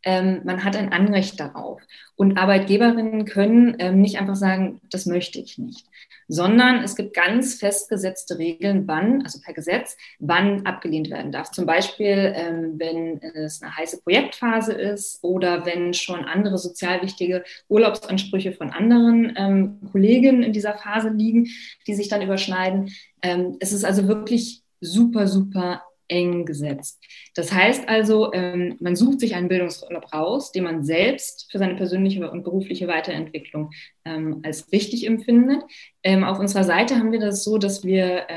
ähm, 0.07 0.39
man 0.45 0.63
hat 0.63 0.77
ein 0.77 0.93
Anrecht 0.93 1.37
darauf. 1.37 1.81
Und 2.15 2.37
Arbeitgeberinnen 2.37 3.25
können 3.25 3.75
ähm, 3.79 3.99
nicht 3.99 4.21
einfach 4.21 4.37
sagen, 4.37 4.79
das 4.89 5.05
möchte 5.05 5.37
ich 5.37 5.57
nicht, 5.57 5.85
sondern 6.29 6.81
es 6.81 6.95
gibt 6.95 7.13
ganz 7.13 7.55
festgesetzte 7.55 8.39
Regeln, 8.39 8.87
wann, 8.87 9.21
also 9.23 9.41
per 9.41 9.53
Gesetz, 9.53 9.97
wann 10.19 10.65
abgelehnt 10.65 11.09
werden 11.09 11.33
darf. 11.33 11.51
Zum 11.51 11.65
Beispiel, 11.65 12.33
ähm, 12.35 12.75
wenn 12.77 13.21
es 13.21 13.61
eine 13.61 13.75
heiße 13.75 14.01
Projektphase 14.01 14.71
ist 14.71 15.21
oder 15.23 15.65
wenn 15.65 15.93
schon 15.93 16.23
andere 16.23 16.57
sozial 16.57 17.01
wichtige 17.01 17.43
Urlaubsansprüche 17.67 18.53
von 18.53 18.69
anderen 18.69 19.33
ähm, 19.35 19.79
Kollegen 19.91 20.41
in 20.41 20.53
dieser 20.53 20.75
Phase 20.75 21.09
liegen, 21.09 21.49
die 21.85 21.95
sich 21.95 22.07
dann 22.07 22.21
überschneiden. 22.21 22.93
Ähm, 23.21 23.57
es 23.59 23.73
ist 23.73 23.83
also 23.83 24.07
wirklich 24.07 24.63
super, 24.79 25.27
super 25.27 25.81
eng 26.07 26.45
gesetzt. 26.45 27.03
Das 27.35 27.51
heißt 27.51 27.87
also, 27.87 28.33
ähm, 28.33 28.75
man 28.79 28.95
sucht 28.95 29.19
sich 29.19 29.35
einen 29.35 29.47
Bildungsurlaub 29.47 30.13
raus, 30.13 30.51
den 30.51 30.63
man 30.63 30.83
selbst 30.83 31.47
für 31.51 31.57
seine 31.57 31.75
persönliche 31.75 32.29
und 32.29 32.43
berufliche 32.43 32.87
Weiterentwicklung 32.87 33.71
ähm, 34.05 34.41
als 34.43 34.71
wichtig 34.71 35.05
empfindet. 35.05 35.63
Ähm, 36.03 36.23
auf 36.23 36.39
unserer 36.39 36.63
Seite 36.63 36.97
haben 36.97 37.11
wir 37.11 37.19
das 37.19 37.43
so, 37.43 37.57
dass 37.57 37.83
wir 37.83 38.27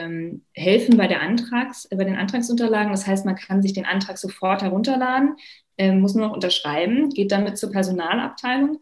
helfen 0.54 0.96
bei, 0.96 1.06
der 1.06 1.22
Antrags, 1.22 1.88
bei 1.88 2.04
den 2.04 2.16
Antragsunterlagen. 2.16 2.92
Das 2.92 3.06
heißt, 3.06 3.24
man 3.24 3.36
kann 3.36 3.62
sich 3.62 3.72
den 3.72 3.86
Antrag 3.86 4.18
sofort 4.18 4.62
herunterladen, 4.62 5.36
muss 5.78 6.14
nur 6.14 6.26
noch 6.26 6.34
unterschreiben, 6.34 7.10
geht 7.10 7.32
damit 7.32 7.58
zur 7.58 7.70
Personalabteilung 7.70 8.80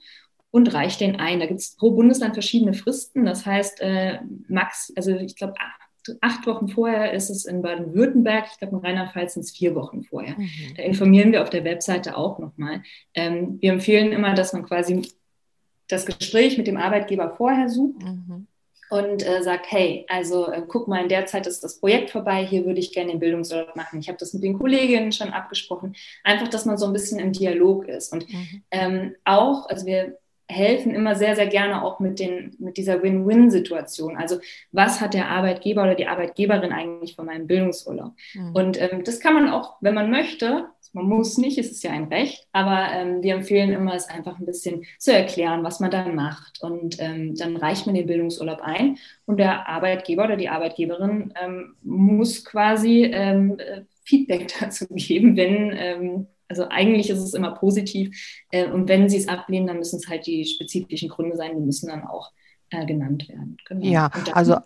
und 0.51 0.73
reicht 0.73 1.01
den 1.01 1.17
ein. 1.17 1.41
Da 1.41 1.47
gibt 1.47 1.61
es 1.61 1.77
pro 1.77 1.91
Bundesland 1.91 2.35
verschiedene 2.35 2.75
Fristen. 2.75 3.25
Das 3.25 3.45
heißt, 3.45 3.81
äh, 3.81 4.21
max, 4.49 4.93
also 4.97 5.15
ich 5.17 5.37
glaube, 5.37 5.55
acht 6.21 6.47
Wochen 6.47 6.69
vorher 6.69 7.13
ist 7.13 7.31
es 7.31 7.45
in 7.45 7.63
Baden-Württemberg, 7.63 8.47
ich 8.51 8.59
glaube 8.59 8.77
in 8.77 8.83
Rheinland-Pfalz 8.83 9.35
sind 9.35 9.45
es 9.45 9.51
vier 9.51 9.75
Wochen 9.75 10.03
vorher. 10.05 10.39
Mhm. 10.39 10.49
Da 10.77 10.83
informieren 10.83 11.33
wir 11.33 11.43
auf 11.43 11.51
der 11.51 11.65
Webseite 11.65 12.17
auch 12.17 12.39
nochmal. 12.39 12.83
Ähm, 13.15 13.59
wir 13.61 13.73
empfehlen 13.73 14.13
immer, 14.13 14.35
dass 14.35 14.53
man 14.53 14.65
quasi 14.65 15.09
das 15.89 16.07
Gespräch 16.07 16.59
mit 16.59 16.67
dem 16.67 16.77
Arbeitgeber 16.77 17.35
vorher 17.37 17.69
sucht. 17.69 18.03
Mhm. 18.03 18.47
Und 18.91 19.23
äh, 19.27 19.43
sagt, 19.43 19.67
hey, 19.71 20.07
also 20.09 20.51
äh, 20.51 20.63
guck 20.67 20.89
mal, 20.89 21.03
in 21.03 21.11
der 21.11 21.27
Zeit 21.27 21.47
ist 21.47 21.63
das 21.63 21.79
Projekt 21.79 22.09
vorbei, 22.09 22.47
hier 22.47 22.65
würde 22.65 22.81
ich 22.81 22.95
gerne 22.95 23.11
den 23.11 23.21
Bildungsurlaub 23.21 23.77
machen. 23.77 24.01
Ich 24.01 24.09
habe 24.09 24.17
das 24.17 24.33
mit 24.33 24.43
den 24.43 24.59
Kolleginnen 24.59 25.13
schon 25.13 25.29
abgesprochen. 25.29 25.95
Einfach, 26.25 26.49
dass 26.49 26.65
man 26.65 26.79
so 26.79 26.87
ein 26.87 26.95
bisschen 26.95 27.19
im 27.19 27.33
Dialog 27.33 27.87
ist. 27.87 28.15
Und 28.15 28.27
mhm. 28.33 28.63
ähm, 28.71 29.15
auch, 29.25 29.69
also 29.69 29.85
wir 29.85 30.17
helfen 30.49 30.95
immer 30.95 31.15
sehr, 31.15 31.37
sehr 31.37 31.47
gerne 31.47 31.85
auch 31.85 32.01
mit, 32.01 32.19
den, 32.19 32.57
mit 32.59 32.79
dieser 32.79 33.03
Win-Win-Situation. 33.03 34.17
Also 34.17 34.39
was 34.73 35.01
hat 35.01 35.15
der 35.15 35.29
Arbeitgeber 35.29 35.83
oder 35.83 35.95
die 35.95 36.07
Arbeitgeberin 36.07 36.73
eigentlich 36.73 37.15
von 37.15 37.27
meinem 37.27 37.47
Bildungsurlaub? 37.47 38.15
Mhm. 38.35 38.55
Und 38.55 38.81
ähm, 38.81 39.05
das 39.05 39.21
kann 39.21 39.35
man 39.35 39.51
auch, 39.51 39.77
wenn 39.81 39.95
man 39.95 40.11
möchte, 40.11 40.67
man 40.93 41.07
muss 41.07 41.39
nicht, 41.39 41.59
es 41.59 41.71
ist 41.71 41.85
ja 41.85 41.91
ein 41.91 42.05
Recht, 42.05 42.47
aber 42.53 42.89
ähm, 42.93 43.23
wir 43.23 43.35
empfehlen 43.35 43.73
immer, 43.73 43.95
es 43.95 44.09
einfach 44.09 44.39
ein 44.39 44.47
bisschen 44.47 44.85
zu 44.99 45.13
erklären, 45.13 45.63
was 45.63 45.81
man 45.81 45.91
dann 45.91 46.15
macht. 46.15 46.63
Und 46.63 46.97
ähm, 47.01 47.35
dann 47.35 47.57
reicht 47.57 47.87
man 47.87 47.95
den 47.95 48.07
Bildungsurlaub 48.07 48.61
ein 48.63 48.99
und 49.27 49.39
der 49.39 49.69
Arbeitgeber 49.69 50.25
oder 50.25 50.37
die 50.37 50.49
Arbeitgeberin 50.49 51.35
ähm, 51.43 51.77
muss 51.83 52.45
quasi 52.45 53.05
ähm, 53.05 53.59
äh, 53.59 53.83
Feedback 54.05 54.53
dazu 54.61 54.87
geben, 54.89 55.37
wenn 55.37 55.73
ähm, 55.77 56.27
also 56.49 56.67
eigentlich 56.69 57.11
ist 57.11 57.21
es 57.21 57.35
immer 57.35 57.53
positiv. 57.55 58.17
Äh, 58.51 58.71
und 58.71 58.89
wenn 58.89 59.09
sie 59.09 59.19
es 59.19 59.29
ablehnen, 59.29 59.67
dann 59.67 59.79
müssen 59.79 59.97
es 59.97 60.09
halt 60.09 60.27
die 60.27 60.45
spezifischen 60.45 61.09
Gründe 61.09 61.37
sein, 61.37 61.55
die 61.55 61.65
müssen 61.65 61.89
dann 61.89 62.05
auch 62.05 62.33
äh, 62.71 62.85
genannt 62.87 63.29
werden. 63.29 63.57
Genau. 63.67 63.87
Ja, 63.87 64.11
also 64.33 64.57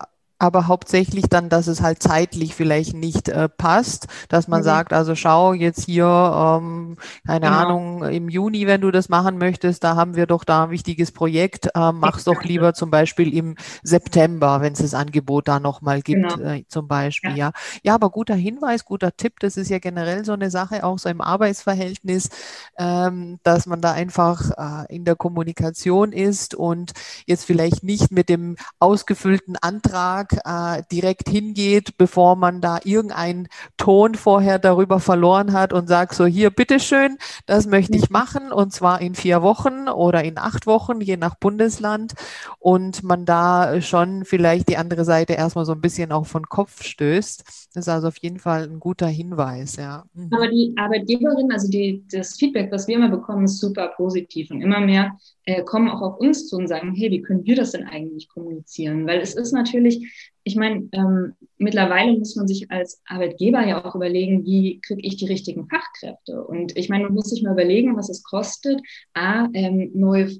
aber 0.43 0.67
hauptsächlich 0.67 1.27
dann, 1.29 1.49
dass 1.49 1.69
es 1.69 1.83
halt 1.83 2.03
zeitlich 2.03 2.57
vielleicht 2.57 2.95
nicht 2.95 3.29
äh, 3.29 3.49
passt, 3.49 4.09
dass 4.29 4.49
man 4.49 4.63
mhm. 4.63 4.65
sagt, 4.65 4.93
also 4.93 5.15
schau 5.15 5.53
jetzt 5.53 5.85
hier, 5.85 6.05
ähm, 6.05 6.97
keine 7.25 7.47
genau. 7.47 7.59
Ahnung, 7.59 8.03
im 8.03 8.29
Juni, 8.29 8.67
wenn 8.67 8.81
du 8.81 8.91
das 8.91 9.09
machen 9.09 9.39
möchtest, 9.39 9.85
da 9.85 9.95
haben 9.95 10.17
wir 10.17 10.27
doch 10.27 10.43
da 10.43 10.65
ein 10.65 10.71
wichtiges 10.71 11.13
Projekt, 11.13 11.69
äh, 11.77 11.93
mach's 11.93 12.25
doch 12.25 12.43
lieber 12.43 12.75
zum 12.75 12.91
Beispiel 12.91 13.33
im 13.33 13.55
September, 13.85 14.61
wenn 14.61 14.73
es 14.73 14.81
das 14.81 14.95
Angebot 14.95 15.47
da 15.47 15.61
nochmal 15.61 16.03
gibt, 16.03 16.35
genau. 16.35 16.51
äh, 16.51 16.65
zum 16.67 16.89
Beispiel, 16.89 17.31
ja. 17.31 17.37
ja. 17.37 17.53
Ja, 17.85 17.95
aber 17.95 18.11
guter 18.11 18.35
Hinweis, 18.35 18.85
guter 18.85 19.17
Tipp, 19.17 19.35
das 19.39 19.57
ist 19.57 19.71
ja 19.71 19.79
generell 19.79 20.25
so 20.25 20.33
eine 20.33 20.51
Sache, 20.51 20.83
auch 20.83 20.99
so 20.99 21.09
im 21.09 21.21
Arbeitsverhältnis, 21.21 22.31
ähm, 22.79 23.39
dass 23.45 23.67
man 23.67 23.81
da 23.81 23.93
einfach 23.93 24.51
äh, 24.57 24.93
in 24.93 25.05
der 25.05 25.15
Kommunikation 25.15 26.11
ist 26.11 26.57
und 26.57 26.95
jetzt 27.27 27.45
vielleicht 27.45 27.85
nicht 27.85 28.11
mit 28.11 28.29
dem 28.29 28.57
ausgefüllten 28.81 29.57
Antrag 29.57 30.32
äh, 30.45 30.83
direkt 30.91 31.29
hingeht, 31.29 31.97
bevor 31.97 32.37
man 32.37 32.61
da 32.61 32.81
irgendeinen 32.85 33.49
Ton 33.77 34.15
vorher 34.15 34.59
darüber 34.59 35.01
verloren 35.01 35.53
hat 35.53 35.73
und 35.73 35.89
sagt 35.89 36.15
so, 36.15 36.27
hier, 36.27 36.51
bitteschön, 36.51 37.19
das 37.47 37.67
möchte 37.67 37.97
ich 37.97 38.11
mhm. 38.11 38.13
machen 38.13 38.53
und 38.53 38.73
zwar 38.73 39.01
in 39.01 39.15
vier 39.15 39.43
Wochen 39.43 39.89
oder 39.89 40.25
in 40.25 40.39
acht 40.39 40.67
Wochen, 40.67 41.01
je 41.01 41.17
nach 41.17 41.35
Bundesland 41.37 42.15
und 42.59 43.03
man 43.03 43.25
da 43.25 43.81
schon 43.81 44.25
vielleicht 44.25 44.69
die 44.69 44.77
andere 44.77 45.05
Seite 45.05 45.35
erstmal 45.35 45.65
so 45.65 45.73
ein 45.73 45.81
bisschen 45.81 46.13
auch 46.13 46.27
von 46.27 46.49
Kopf 46.49 46.83
stößt. 46.83 47.62
Das 47.75 47.87
ist 47.87 47.89
also 47.89 48.09
auf 48.09 48.19
jeden 48.19 48.39
Fall 48.39 48.65
ein 48.65 48.81
guter 48.81 49.07
Hinweis, 49.07 49.77
ja. 49.77 50.05
Mhm. 50.13 50.29
Aber 50.31 50.49
die 50.49 50.75
Arbeitgeberin, 50.77 51.51
also 51.51 51.71
die, 51.71 52.05
das 52.11 52.37
Feedback, 52.37 52.71
was 52.71 52.87
wir 52.87 52.97
immer 52.97 53.09
bekommen, 53.09 53.45
ist 53.45 53.61
super 53.61 53.89
positiv 53.97 54.51
und 54.51 54.61
immer 54.61 54.81
mehr 54.81 55.17
äh, 55.47 55.63
kommen 55.63 55.89
auch 55.89 56.03
auf 56.03 56.19
uns 56.19 56.49
zu 56.49 56.57
und 56.57 56.69
sagen, 56.69 56.95
hey, 56.95 57.11
wie 57.11 57.23
können 57.23 57.47
wir 57.47 57.57
das 57.57 57.73
denn 57.73 57.85
eigentlich 57.85 58.29
kommunizieren? 58.29 59.07
Weil 59.07 59.21
es 59.21 59.35
ist 59.35 59.53
natürlich, 59.53 60.31
ich 60.45 60.55
meine, 60.55 60.87
ähm, 60.93 61.33
mittlerweile 61.57 62.19
muss 62.19 62.37
man 62.37 62.47
sich 62.47 62.71
als 62.71 63.01
Arbeitgeber 63.07 63.67
ja 63.67 63.83
auch 63.83 63.95
überlegen, 63.95 64.45
wie 64.45 64.81
kriege 64.81 65.01
ich 65.03 65.17
die 65.17 65.27
richtigen 65.27 65.67
Fachkräfte? 65.67 66.45
Und 66.45 66.77
ich 66.77 66.91
meine, 66.91 67.05
man 67.05 67.15
muss 67.15 67.31
sich 67.31 67.43
mal 67.43 67.53
überlegen, 67.53 67.97
was 67.97 68.11
es 68.11 68.23
kostet, 68.23 68.83
A, 69.15 69.49
ähm, 69.55 69.93
neue 69.95 70.31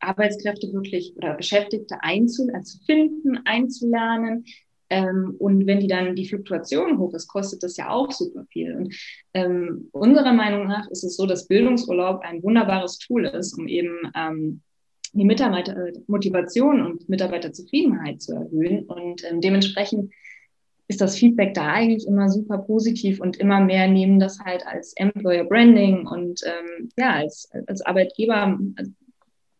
Arbeitskräfte 0.00 0.72
wirklich 0.72 1.14
oder 1.16 1.34
Beschäftigte 1.34 2.02
einzu, 2.02 2.48
also 2.52 2.78
finden, 2.86 3.38
einzulernen, 3.44 4.44
ähm, 4.92 5.36
und 5.38 5.66
wenn 5.66 5.80
die 5.80 5.86
dann 5.86 6.14
die 6.14 6.28
Fluktuation 6.28 6.98
hoch 6.98 7.14
ist, 7.14 7.26
kostet 7.26 7.62
das 7.62 7.78
ja 7.78 7.88
auch 7.88 8.12
super 8.12 8.44
viel. 8.50 8.76
Und 8.76 8.94
ähm, 9.32 9.88
unserer 9.90 10.34
Meinung 10.34 10.66
nach 10.68 10.86
ist 10.90 11.02
es 11.02 11.16
so, 11.16 11.24
dass 11.24 11.48
Bildungsurlaub 11.48 12.20
ein 12.20 12.42
wunderbares 12.42 12.98
Tool 12.98 13.24
ist, 13.24 13.58
um 13.58 13.68
eben 13.68 14.12
ähm, 14.14 14.60
die 15.14 15.24
Mitarbeitermotivation 15.24 16.84
und 16.84 17.08
Mitarbeiterzufriedenheit 17.08 18.20
zu 18.20 18.34
erhöhen. 18.34 18.84
Und 18.84 19.24
ähm, 19.24 19.40
dementsprechend 19.40 20.12
ist 20.88 21.00
das 21.00 21.16
Feedback 21.16 21.54
da 21.54 21.72
eigentlich 21.72 22.06
immer 22.06 22.28
super 22.28 22.58
positiv 22.58 23.18
und 23.18 23.38
immer 23.38 23.60
mehr 23.60 23.88
nehmen 23.88 24.20
das 24.20 24.40
halt 24.40 24.66
als 24.66 24.92
Employer 24.96 25.44
Branding 25.44 26.06
und 26.06 26.42
ähm, 26.44 26.90
ja, 26.98 27.14
als, 27.14 27.50
als 27.66 27.80
Arbeitgeber 27.80 28.58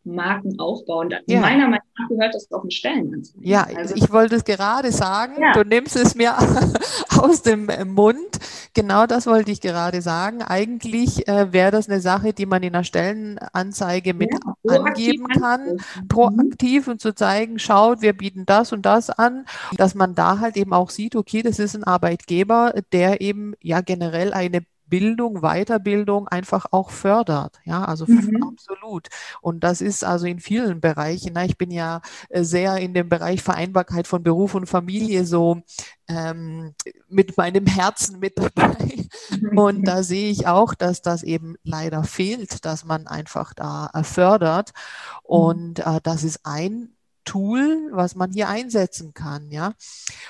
Marken 0.04 0.58
aufbauen. 0.58 1.14
Ja. 1.26 1.40
Meiner 1.40 1.68
Meinung 1.68 1.86
nach 1.98 2.08
gehört 2.08 2.34
das 2.34 2.50
auf 2.52 2.62
den 2.62 2.70
Stellen. 2.70 3.22
Ja, 3.40 3.66
also, 3.76 3.94
ich 3.94 4.10
wollte 4.12 4.36
es 4.36 4.44
gerade 4.44 4.90
sagen. 4.90 5.34
Ja. 5.40 5.52
Du 5.52 5.64
nimmst 5.64 5.96
es 5.96 6.14
mir 6.14 6.34
aus 7.18 7.42
dem 7.42 7.68
Mund. 7.86 8.38
Genau 8.74 9.06
das 9.06 9.26
wollte 9.26 9.50
ich 9.50 9.60
gerade 9.60 10.02
sagen. 10.02 10.42
Eigentlich 10.42 11.28
äh, 11.28 11.52
wäre 11.52 11.70
das 11.70 11.88
eine 11.88 12.00
Sache, 12.00 12.32
die 12.32 12.46
man 12.46 12.62
in 12.62 12.74
einer 12.74 12.84
Stellenanzeige 12.84 14.14
mit 14.14 14.30
ja, 14.62 14.80
angeben 14.80 15.28
kann, 15.28 15.74
mhm. 15.74 16.08
proaktiv 16.08 16.88
und 16.88 17.00
zu 17.00 17.14
zeigen, 17.14 17.58
schaut, 17.58 18.02
wir 18.02 18.12
bieten 18.12 18.46
das 18.46 18.72
und 18.72 18.86
das 18.86 19.10
an, 19.10 19.44
dass 19.76 19.94
man 19.94 20.14
da 20.14 20.40
halt 20.40 20.56
eben 20.56 20.72
auch 20.72 20.90
sieht, 20.90 21.16
okay, 21.16 21.42
das 21.42 21.58
ist 21.58 21.74
ein 21.74 21.84
Arbeitgeber, 21.84 22.74
der 22.92 23.20
eben 23.20 23.54
ja 23.60 23.80
generell 23.80 24.32
eine 24.32 24.62
Bildung, 24.92 25.40
Weiterbildung 25.40 26.28
einfach 26.28 26.66
auch 26.70 26.90
fördert. 26.90 27.60
Ja, 27.64 27.82
also 27.86 28.04
mhm. 28.06 28.42
absolut. 28.42 29.08
Und 29.40 29.64
das 29.64 29.80
ist 29.80 30.04
also 30.04 30.26
in 30.26 30.38
vielen 30.38 30.82
Bereichen. 30.82 31.30
Na, 31.32 31.46
ich 31.46 31.56
bin 31.56 31.70
ja 31.70 32.02
äh, 32.28 32.44
sehr 32.44 32.76
in 32.76 32.92
dem 32.92 33.08
Bereich 33.08 33.42
Vereinbarkeit 33.42 34.06
von 34.06 34.22
Beruf 34.22 34.54
und 34.54 34.66
Familie 34.66 35.24
so 35.24 35.62
ähm, 36.08 36.74
mit 37.08 37.38
meinem 37.38 37.64
Herzen 37.64 38.18
mit 38.18 38.36
dabei. 38.36 39.06
Und 39.56 39.88
da 39.88 40.02
sehe 40.02 40.30
ich 40.30 40.46
auch, 40.46 40.74
dass 40.74 41.00
das 41.00 41.22
eben 41.22 41.56
leider 41.62 42.04
fehlt, 42.04 42.66
dass 42.66 42.84
man 42.84 43.06
einfach 43.06 43.54
da 43.54 43.88
äh, 43.94 44.02
fördert. 44.02 44.72
Mhm. 44.74 45.20
Und 45.24 45.78
äh, 45.78 46.00
das 46.02 46.22
ist 46.22 46.40
ein 46.44 46.94
Tool, 47.24 47.90
was 47.92 48.14
man 48.14 48.32
hier 48.32 48.48
einsetzen 48.48 49.14
kann, 49.14 49.50
ja. 49.50 49.74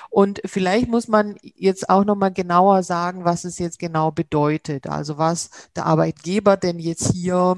Und 0.09 0.41
vielleicht 0.45 0.87
muss 0.87 1.07
man 1.07 1.37
jetzt 1.41 1.89
auch 1.89 2.05
noch 2.05 2.15
mal 2.15 2.31
genauer 2.31 2.83
sagen, 2.83 3.25
was 3.25 3.43
es 3.43 3.59
jetzt 3.59 3.79
genau 3.79 4.11
bedeutet, 4.11 4.87
also 4.87 5.17
was 5.17 5.49
der 5.75 5.85
Arbeitgeber 5.85 6.57
denn 6.57 6.79
jetzt 6.79 7.11
hier 7.11 7.57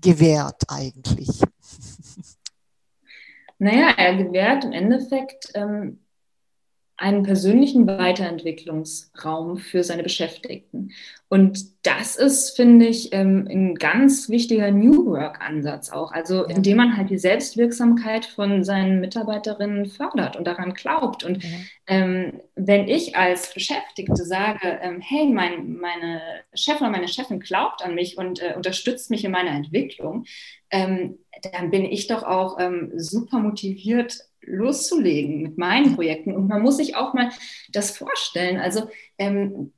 gewährt 0.00 0.62
eigentlich. 0.68 1.40
Naja, 3.58 3.94
er 3.96 4.16
gewährt 4.16 4.64
im 4.64 4.72
Endeffekt 4.72 5.52
ähm, 5.54 6.00
einen 6.96 7.22
persönlichen 7.22 7.86
Weiterentwicklungsraum 7.86 9.58
für 9.58 9.82
seine 9.82 10.02
Beschäftigten. 10.02 10.92
Und 11.34 11.84
das 11.84 12.14
ist, 12.14 12.54
finde 12.54 12.86
ich, 12.86 13.12
ähm, 13.12 13.48
ein 13.50 13.74
ganz 13.74 14.28
wichtiger 14.28 14.70
New 14.70 15.06
Work-Ansatz 15.06 15.90
auch. 15.90 16.12
Also 16.12 16.46
ja. 16.48 16.54
indem 16.54 16.76
man 16.76 16.96
halt 16.96 17.10
die 17.10 17.18
Selbstwirksamkeit 17.18 18.24
von 18.24 18.62
seinen 18.62 19.00
Mitarbeiterinnen 19.00 19.86
fördert 19.86 20.36
und 20.36 20.46
daran 20.46 20.74
glaubt. 20.74 21.24
Und 21.24 21.42
ja. 21.42 21.50
ähm, 21.88 22.40
wenn 22.54 22.86
ich 22.86 23.16
als 23.16 23.52
Beschäftigte 23.52 24.24
sage, 24.24 24.78
ähm, 24.80 25.00
hey, 25.00 25.26
mein, 25.26 25.72
meine 25.72 26.22
Chef 26.54 26.80
oder 26.80 26.90
meine 26.90 27.08
Chefin 27.08 27.40
glaubt 27.40 27.84
an 27.84 27.96
mich 27.96 28.16
und 28.16 28.40
äh, 28.40 28.52
unterstützt 28.54 29.10
mich 29.10 29.24
in 29.24 29.32
meiner 29.32 29.50
Entwicklung, 29.50 30.26
ähm, 30.70 31.18
dann 31.50 31.72
bin 31.72 31.84
ich 31.84 32.06
doch 32.06 32.22
auch 32.22 32.60
ähm, 32.60 32.92
super 32.94 33.40
motiviert, 33.40 34.20
loszulegen 34.40 35.42
mit 35.42 35.58
meinen 35.58 35.96
Projekten. 35.96 36.32
Und 36.32 36.46
man 36.46 36.62
muss 36.62 36.76
sich 36.76 36.94
auch 36.94 37.12
mal 37.12 37.30
das 37.72 37.96
vorstellen. 37.96 38.60
Also 38.60 38.88
ähm, 39.18 39.72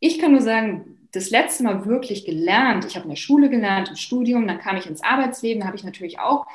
ich 0.00 0.18
kann 0.18 0.32
nur 0.32 0.40
sagen, 0.40 0.98
das 1.12 1.30
letzte 1.30 1.64
Mal 1.64 1.86
wirklich 1.86 2.24
gelernt, 2.24 2.84
ich 2.84 2.96
habe 2.96 3.04
in 3.04 3.10
der 3.10 3.16
Schule 3.16 3.50
gelernt, 3.50 3.90
im 3.90 3.96
Studium, 3.96 4.46
dann 4.46 4.58
kam 4.58 4.76
ich 4.76 4.86
ins 4.86 5.02
Arbeitsleben, 5.02 5.66
habe 5.66 5.76
ich 5.76 5.84
natürlich 5.84 6.18
auch 6.18 6.46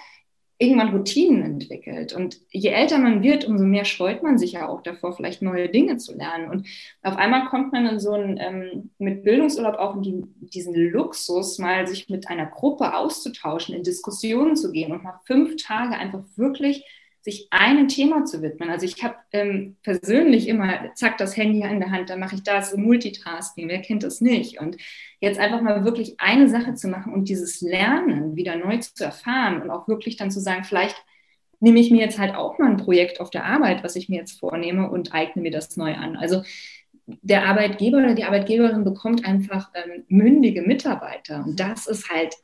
irgendwann 0.57 0.95
Routinen 0.95 1.43
entwickelt. 1.43 2.13
Und 2.13 2.39
je 2.49 2.69
älter 2.69 2.97
man 2.97 3.21
wird, 3.21 3.43
umso 3.43 3.65
mehr 3.65 3.83
scheut 3.83 4.23
man 4.23 4.37
sich 4.37 4.53
ja 4.53 4.69
auch 4.69 4.81
davor, 4.81 5.13
vielleicht 5.13 5.41
neue 5.41 5.67
Dinge 5.67 5.97
zu 5.97 6.15
lernen. 6.15 6.49
Und 6.49 6.67
auf 7.01 7.17
einmal 7.17 7.45
kommt 7.47 7.73
man 7.73 7.85
in 7.85 7.99
so 7.99 8.13
einen, 8.13 8.37
ähm, 8.39 8.91
mit 8.97 9.25
Bildungsurlaub 9.25 9.75
auch 9.75 9.97
in 9.97 10.01
die, 10.01 10.23
diesen 10.47 10.73
Luxus, 10.73 11.59
mal 11.59 11.87
sich 11.87 12.09
mit 12.09 12.29
einer 12.29 12.45
Gruppe 12.45 12.95
auszutauschen, 12.95 13.75
in 13.75 13.83
Diskussionen 13.83 14.55
zu 14.55 14.71
gehen 14.71 14.93
und 14.93 15.03
mal 15.03 15.19
fünf 15.25 15.57
Tage 15.61 15.95
einfach 15.95 16.23
wirklich 16.37 16.85
sich 17.25 17.47
einem 17.49 17.87
Thema 17.87 18.23
zu 18.23 18.43
widmen. 18.43 18.69
Also 18.69 18.85
ich 18.85 19.03
habe 19.03 19.15
ähm, 19.31 19.77
persönlich 19.81 20.47
immer, 20.47 20.93
zack, 20.93 21.17
das 21.17 21.35
Handy 21.35 21.61
in 21.61 21.79
der 21.79 21.89
Hand, 21.89 22.11
dann 22.11 22.19
mache 22.19 22.35
ich 22.35 22.43
das, 22.43 22.77
Multitasking, 22.77 23.67
wer 23.67 23.81
kennt 23.81 24.03
das 24.03 24.21
nicht? 24.21 24.59
Und 24.61 24.77
jetzt 25.19 25.39
einfach 25.39 25.59
mal 25.61 25.83
wirklich 25.83 26.19
eine 26.19 26.47
Sache 26.47 26.75
zu 26.75 26.87
machen 26.87 27.13
und 27.13 27.27
dieses 27.27 27.61
Lernen 27.61 28.35
wieder 28.35 28.55
neu 28.55 28.77
zu 28.77 29.03
erfahren 29.03 29.59
und 29.59 29.71
auch 29.71 29.87
wirklich 29.87 30.17
dann 30.17 30.29
zu 30.29 30.39
sagen, 30.39 30.65
vielleicht 30.65 31.03
nehme 31.59 31.79
ich 31.79 31.89
mir 31.89 32.01
jetzt 32.01 32.19
halt 32.19 32.35
auch 32.35 32.59
mal 32.59 32.69
ein 32.69 32.77
Projekt 32.77 33.19
auf 33.19 33.31
der 33.31 33.45
Arbeit, 33.45 33.83
was 33.83 33.95
ich 33.95 34.07
mir 34.07 34.19
jetzt 34.19 34.39
vornehme 34.39 34.91
und 34.91 35.15
eigne 35.15 35.41
mir 35.41 35.51
das 35.51 35.77
neu 35.77 35.95
an. 35.95 36.17
Also 36.17 36.43
der 37.07 37.47
Arbeitgeber 37.47 37.97
oder 37.97 38.13
die 38.13 38.25
Arbeitgeberin 38.25 38.83
bekommt 38.83 39.25
einfach 39.25 39.71
ähm, 39.73 40.03
mündige 40.09 40.61
Mitarbeiter. 40.61 41.43
Und 41.43 41.59
das 41.59 41.87
ist 41.87 42.07
halt, 42.07 42.35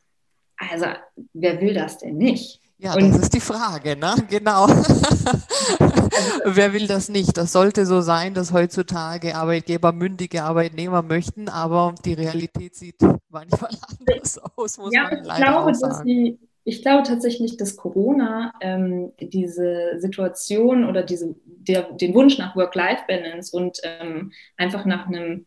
also 0.57 0.87
wer 1.33 1.61
will 1.61 1.75
das 1.75 1.99
denn 1.99 2.17
nicht? 2.17 2.61
Ja, 2.81 2.95
und 2.95 3.11
das 3.11 3.21
ist 3.21 3.33
die 3.35 3.39
Frage, 3.39 3.95
ne? 3.95 4.15
Genau. 4.29 4.67
Wer 6.45 6.73
will 6.73 6.87
das 6.87 7.09
nicht? 7.09 7.37
Das 7.37 7.51
sollte 7.51 7.85
so 7.85 8.01
sein, 8.01 8.33
dass 8.33 8.53
heutzutage 8.53 9.35
Arbeitgeber 9.35 9.91
mündige 9.91 10.41
Arbeitnehmer 10.43 11.03
möchten, 11.03 11.47
aber 11.47 11.93
die 12.03 12.13
Realität 12.13 12.73
sieht 12.73 12.95
manchmal 13.29 13.69
anders 13.99 14.39
aus, 14.55 14.79
muss 14.79 14.91
ja, 14.93 15.03
man 15.03 15.23
leider 15.23 15.45
glaube, 15.45 15.69
auch 15.69 15.75
sagen. 15.75 16.07
Die, 16.07 16.39
ich 16.63 16.81
glaube 16.81 17.03
tatsächlich, 17.03 17.55
dass 17.57 17.75
Corona 17.75 18.51
ähm, 18.61 19.11
diese 19.19 19.99
Situation 19.99 20.89
oder 20.89 21.03
diese, 21.03 21.35
der, 21.45 21.83
den 21.83 22.15
Wunsch 22.15 22.39
nach 22.39 22.55
Work-Life-Balance 22.55 23.55
und 23.55 23.77
ähm, 23.83 24.31
einfach 24.57 24.85
nach 24.85 25.05
einem 25.05 25.45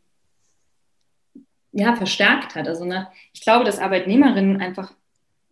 ja, 1.73 1.97
verstärkt 1.97 2.55
hat. 2.55 2.68
Also 2.68 2.85
nach, 2.85 3.11
ich 3.33 3.40
glaube, 3.40 3.64
dass 3.64 3.81
Arbeitnehmerinnen 3.81 4.61
einfach 4.61 4.92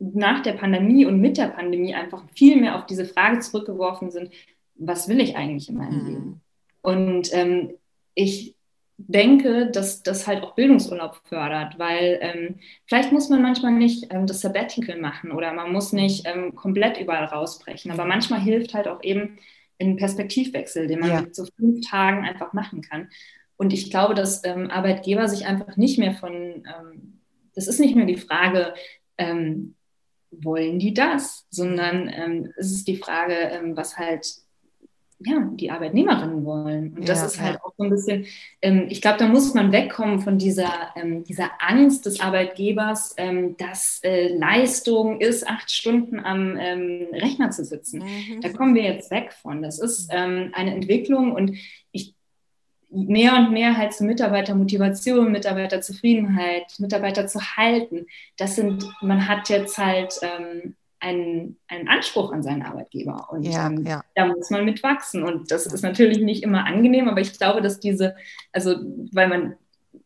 nach 0.02 0.42
der 0.42 0.54
Pandemie 0.54 1.06
und 1.06 1.20
mit 1.20 1.38
der 1.38 1.48
Pandemie 1.48 1.94
einfach 1.94 2.24
viel 2.34 2.60
mehr 2.60 2.76
auf 2.76 2.86
diese 2.86 3.04
Frage 3.04 3.38
zurückgeworfen 3.38 4.10
sind, 4.10 4.30
was 4.74 5.08
will 5.08 5.20
ich 5.20 5.36
eigentlich 5.36 5.68
in 5.68 5.76
meinem 5.76 6.02
mhm. 6.02 6.08
Leben? 6.08 6.40
Und 6.82 7.32
ähm, 7.32 7.74
ich 8.14 8.56
denke, 8.98 9.70
dass 9.70 10.02
das 10.02 10.26
halt 10.26 10.42
auch 10.42 10.54
Bildungsurlaub 10.54 11.20
fördert, 11.24 11.78
weil 11.78 12.18
ähm, 12.20 12.56
vielleicht 12.86 13.12
muss 13.12 13.28
man 13.28 13.42
manchmal 13.42 13.72
nicht 13.72 14.06
ähm, 14.10 14.26
das 14.26 14.40
Sabbatical 14.40 14.98
machen 14.98 15.32
oder 15.32 15.52
man 15.52 15.72
muss 15.72 15.92
nicht 15.92 16.26
ähm, 16.26 16.54
komplett 16.54 17.00
überall 17.00 17.24
rausbrechen, 17.24 17.90
aber 17.90 18.04
manchmal 18.04 18.40
hilft 18.40 18.74
halt 18.74 18.88
auch 18.88 19.02
eben 19.02 19.38
ein 19.80 19.96
Perspektivwechsel, 19.96 20.86
den 20.86 21.00
man 21.00 21.10
ja. 21.10 21.24
so 21.32 21.46
fünf 21.56 21.88
Tagen 21.88 22.24
einfach 22.24 22.52
machen 22.52 22.82
kann. 22.82 23.08
Und 23.56 23.72
ich 23.72 23.90
glaube, 23.90 24.14
dass 24.14 24.44
ähm, 24.44 24.70
Arbeitgeber 24.70 25.28
sich 25.28 25.46
einfach 25.46 25.76
nicht 25.76 25.98
mehr 25.98 26.14
von, 26.14 26.32
ähm, 26.32 27.20
das 27.54 27.68
ist 27.68 27.80
nicht 27.80 27.96
mehr 27.96 28.06
die 28.06 28.16
Frage, 28.16 28.74
ähm, 29.18 29.74
wollen 30.40 30.78
die 30.78 30.94
das, 30.94 31.46
sondern 31.50 32.08
ähm, 32.08 32.52
es 32.56 32.72
ist 32.72 32.88
die 32.88 32.96
Frage, 32.96 33.34
ähm, 33.34 33.76
was 33.76 33.98
halt 33.98 34.26
ja, 35.24 35.48
die 35.54 35.70
Arbeitnehmerinnen 35.70 36.44
wollen. 36.44 36.94
Und 36.94 37.08
das 37.08 37.20
ja, 37.20 37.26
ist 37.26 37.40
halt 37.40 37.54
ja. 37.54 37.64
auch 37.64 37.72
so 37.76 37.84
ein 37.84 37.90
bisschen, 37.90 38.26
ähm, 38.60 38.86
ich 38.88 39.00
glaube, 39.00 39.18
da 39.18 39.28
muss 39.28 39.54
man 39.54 39.72
wegkommen 39.72 40.20
von 40.20 40.38
dieser, 40.38 40.90
ähm, 40.96 41.24
dieser 41.24 41.50
Angst 41.60 42.06
des 42.06 42.20
Arbeitgebers, 42.20 43.14
ähm, 43.16 43.56
dass 43.56 44.00
äh, 44.02 44.34
Leistung 44.36 45.20
ist, 45.20 45.46
acht 45.46 45.70
Stunden 45.70 46.20
am 46.20 46.56
ähm, 46.58 47.06
Rechner 47.12 47.50
zu 47.50 47.64
sitzen. 47.64 48.00
Mhm. 48.00 48.40
Da 48.40 48.48
kommen 48.50 48.74
wir 48.74 48.82
jetzt 48.82 49.10
weg 49.10 49.32
von. 49.32 49.62
Das 49.62 49.78
ist 49.78 50.10
ähm, 50.12 50.50
eine 50.54 50.74
Entwicklung 50.74 51.32
und 51.32 51.56
ich 51.92 52.14
mehr 52.92 53.34
und 53.36 53.52
mehr 53.52 53.76
halt 53.76 53.92
zu 53.92 54.04
Mitarbeitermotivation, 54.04 55.32
Mitarbeiterzufriedenheit, 55.32 56.78
Mitarbeiter 56.78 57.26
zu 57.26 57.40
halten. 57.56 58.06
Das 58.36 58.56
sind, 58.56 58.84
man 59.00 59.26
hat 59.26 59.48
jetzt 59.48 59.78
halt 59.78 60.14
ähm, 60.22 60.74
einen, 61.00 61.56
einen 61.68 61.88
Anspruch 61.88 62.32
an 62.32 62.42
seinen 62.42 62.62
Arbeitgeber 62.62 63.28
und 63.30 63.42
ja, 63.42 63.66
ähm, 63.66 63.84
ja. 63.84 64.04
da 64.14 64.26
muss 64.26 64.50
man 64.50 64.64
mitwachsen. 64.64 65.24
Und 65.24 65.50
das 65.50 65.66
ist 65.66 65.82
natürlich 65.82 66.18
nicht 66.18 66.42
immer 66.42 66.66
angenehm, 66.66 67.08
aber 67.08 67.20
ich 67.20 67.36
glaube, 67.36 67.62
dass 67.62 67.80
diese, 67.80 68.14
also 68.52 68.76
weil 69.12 69.28
man 69.28 69.56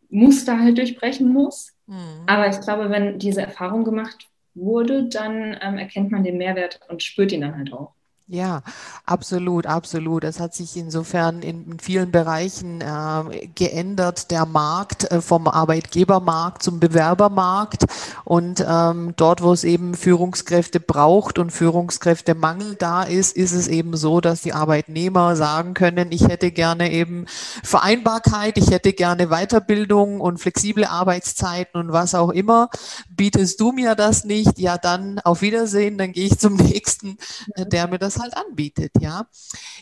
Muster 0.09 0.59
halt 0.59 0.79
durchbrechen 0.79 1.29
muss. 1.29 1.75
Mhm. 1.87 2.22
Aber 2.27 2.49
ich 2.49 2.61
glaube, 2.61 2.90
wenn 2.90 3.18
diese 3.18 3.42
Erfahrung 3.42 3.85
gemacht 3.85 4.29
wurde, 4.55 5.09
dann 5.09 5.57
ähm, 5.61 5.79
erkennt 5.79 6.11
man 6.11 6.25
den 6.25 6.38
Mehrwert 6.38 6.81
und 6.88 7.03
spürt 7.03 7.33
ihn 7.33 7.42
dann 7.42 7.57
halt 7.57 7.72
auch. 7.72 7.92
Ja, 8.29 8.62
absolut, 9.05 9.67
absolut. 9.67 10.25
Es 10.25 10.41
hat 10.41 10.53
sich 10.53 10.77
insofern 10.77 11.43
in 11.43 11.79
vielen 11.79 12.11
Bereichen 12.11 12.81
äh, 12.81 13.47
geändert, 13.55 14.33
der 14.33 14.47
Markt 14.47 15.09
äh, 15.12 15.21
vom 15.21 15.47
Arbeitgebermarkt 15.47 16.61
zum 16.61 16.81
Bewerbermarkt. 16.81 17.85
Und 18.25 18.67
ähm, 18.69 19.15
dort, 19.15 19.43
wo 19.45 19.53
es 19.53 19.62
eben 19.62 19.95
Führungskräfte 19.95 20.81
braucht 20.81 21.39
und 21.39 21.53
Führungskräftemangel 21.53 22.75
da 22.75 23.05
ist, 23.05 23.37
ist 23.37 23.53
es 23.53 23.69
eben 23.69 23.97
so, 23.97 24.21
dass 24.21 24.43
die 24.43 24.53
Arbeitnehmer 24.53 25.37
sagen 25.37 25.75
können, 25.75 26.11
ich 26.11 26.27
hätte 26.27 26.51
gerne 26.51 26.91
eben 26.91 27.27
Vereinbarkeit, 27.62 28.59
ich 28.59 28.73
hätte 28.73 28.93
gerne 28.93 29.29
Weiterbildung 29.29 30.21
und 30.21 30.39
flexible 30.39 30.87
Arbeitszeiten 30.87 31.81
und 31.81 31.93
was 31.93 32.17
auch 32.17 32.31
immer. 32.31 32.71
Bietest 33.09 33.61
du 33.61 33.71
mir 33.71 33.95
das 33.95 34.25
nicht? 34.25 34.59
Ja, 34.59 34.79
dann 34.79 35.21
auf 35.21 35.43
Wiedersehen, 35.43 35.97
dann 35.97 36.11
gehe 36.11 36.27
ich 36.27 36.41
zum 36.41 36.55
nächsten, 36.57 37.19
äh, 37.55 37.65
der 37.65 37.87
mir 37.87 38.01
das 38.01 38.15
das 38.16 38.22
halt 38.22 38.37
anbietet, 38.37 38.92
ja. 39.00 39.26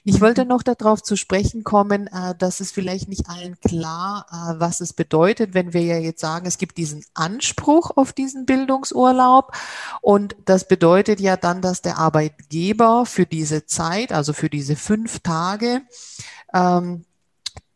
Ich 0.04 0.20
wollte 0.20 0.44
noch 0.44 0.62
darauf 0.62 1.02
zu 1.02 1.16
sprechen 1.16 1.64
kommen, 1.64 2.06
äh, 2.08 2.34
dass 2.36 2.60
es 2.60 2.72
vielleicht 2.72 3.08
nicht 3.08 3.28
allen 3.28 3.58
klar, 3.60 4.26
äh, 4.30 4.60
was 4.60 4.80
es 4.80 4.92
bedeutet, 4.92 5.54
wenn 5.54 5.72
wir 5.72 5.82
ja 5.82 5.98
jetzt 5.98 6.20
sagen, 6.20 6.46
es 6.46 6.58
gibt 6.58 6.76
diesen 6.76 7.04
Anspruch 7.14 7.92
auf 7.96 8.12
diesen 8.12 8.46
Bildungsurlaub 8.46 9.52
und 10.00 10.36
das 10.44 10.68
bedeutet 10.68 11.20
ja 11.20 11.36
dann, 11.36 11.62
dass 11.62 11.82
der 11.82 11.98
Arbeitgeber 11.98 13.06
für 13.06 13.26
diese 13.26 13.66
Zeit, 13.66 14.12
also 14.12 14.32
für 14.32 14.50
diese 14.50 14.76
fünf 14.76 15.20
Tage, 15.20 15.82
ähm, 16.52 17.04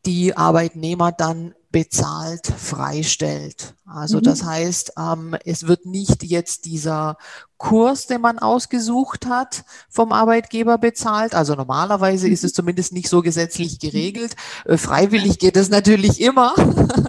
die 0.07 0.37
Arbeitnehmer 0.37 1.13
dann 1.13 1.55
bezahlt 1.71 2.47
freistellt. 2.47 3.75
Also 3.87 4.19
mhm. 4.19 4.23
das 4.23 4.45
heißt, 4.45 4.93
ähm, 4.99 5.37
es 5.45 5.67
wird 5.67 5.85
nicht 5.85 6.25
jetzt 6.25 6.65
dieser 6.65 7.19
Kurs, 7.59 8.07
den 8.07 8.23
man 8.23 8.39
ausgesucht 8.39 9.27
hat, 9.27 9.65
vom 9.91 10.13
Arbeitgeber 10.13 10.79
bezahlt. 10.79 11.35
Also 11.35 11.55
normalerweise 11.55 12.29
ist 12.29 12.45
es 12.45 12.55
zumindest 12.55 12.93
nicht 12.93 13.09
so 13.09 13.21
gesetzlich 13.21 13.79
geregelt. 13.79 14.35
Äh, 14.65 14.79
freiwillig 14.79 15.39
geht 15.39 15.57
es 15.57 15.69
natürlich 15.69 16.21
immer. 16.21 16.55